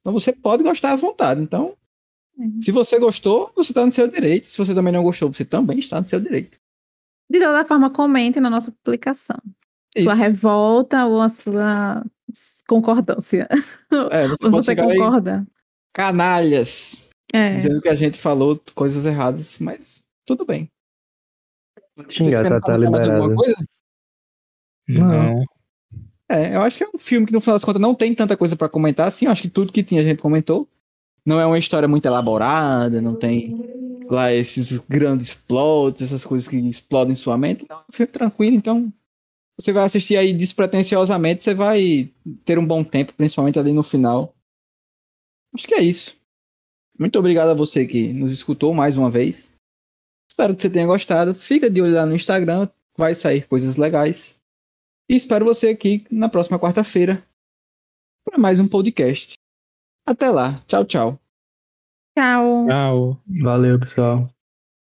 [0.00, 1.40] Então você pode gostar à vontade.
[1.40, 1.74] Então,
[2.36, 2.60] Uhum.
[2.60, 4.46] se você gostou, você tá no seu direito.
[4.46, 6.58] Se você também não gostou, você também está no seu direito.
[7.30, 9.38] De toda forma, comente na nossa publicação.
[9.98, 10.22] Sua Isso.
[10.22, 12.04] revolta ou a sua
[12.68, 13.48] concordância.
[14.10, 15.46] É, você você concorda?
[15.94, 17.54] canalhas, É.
[17.54, 20.70] dizendo que a gente falou coisas erradas, mas tudo bem.
[22.10, 23.34] Xingar, tá, tá liberado.
[24.86, 25.42] Não.
[26.28, 28.36] É, eu acho que é um filme que no final das contas não tem tanta
[28.36, 30.68] coisa pra comentar, assim, eu acho que tudo que tinha a gente comentou.
[31.26, 33.58] Não é uma história muito elaborada, não tem
[34.08, 37.66] lá esses grandes plots, essas coisas que explodem sua mente.
[37.68, 38.92] Não, é um filme tranquilo, então
[39.58, 42.08] você vai assistir aí despretensiosamente, você vai
[42.44, 44.32] ter um bom tempo, principalmente ali no final.
[45.52, 46.20] Acho que é isso.
[46.98, 49.52] Muito obrigado a você que nos escutou mais uma vez.
[50.30, 51.34] Espero que você tenha gostado.
[51.34, 54.36] Fica de olho lá no Instagram, vai sair coisas legais.
[55.08, 57.26] E espero você aqui na próxima quarta-feira
[58.24, 59.34] para mais um podcast.
[60.06, 60.62] Até lá.
[60.68, 61.20] Tchau, tchau.
[62.16, 62.66] Tchau.
[62.68, 63.22] Tchau.
[63.42, 64.35] Valeu, pessoal.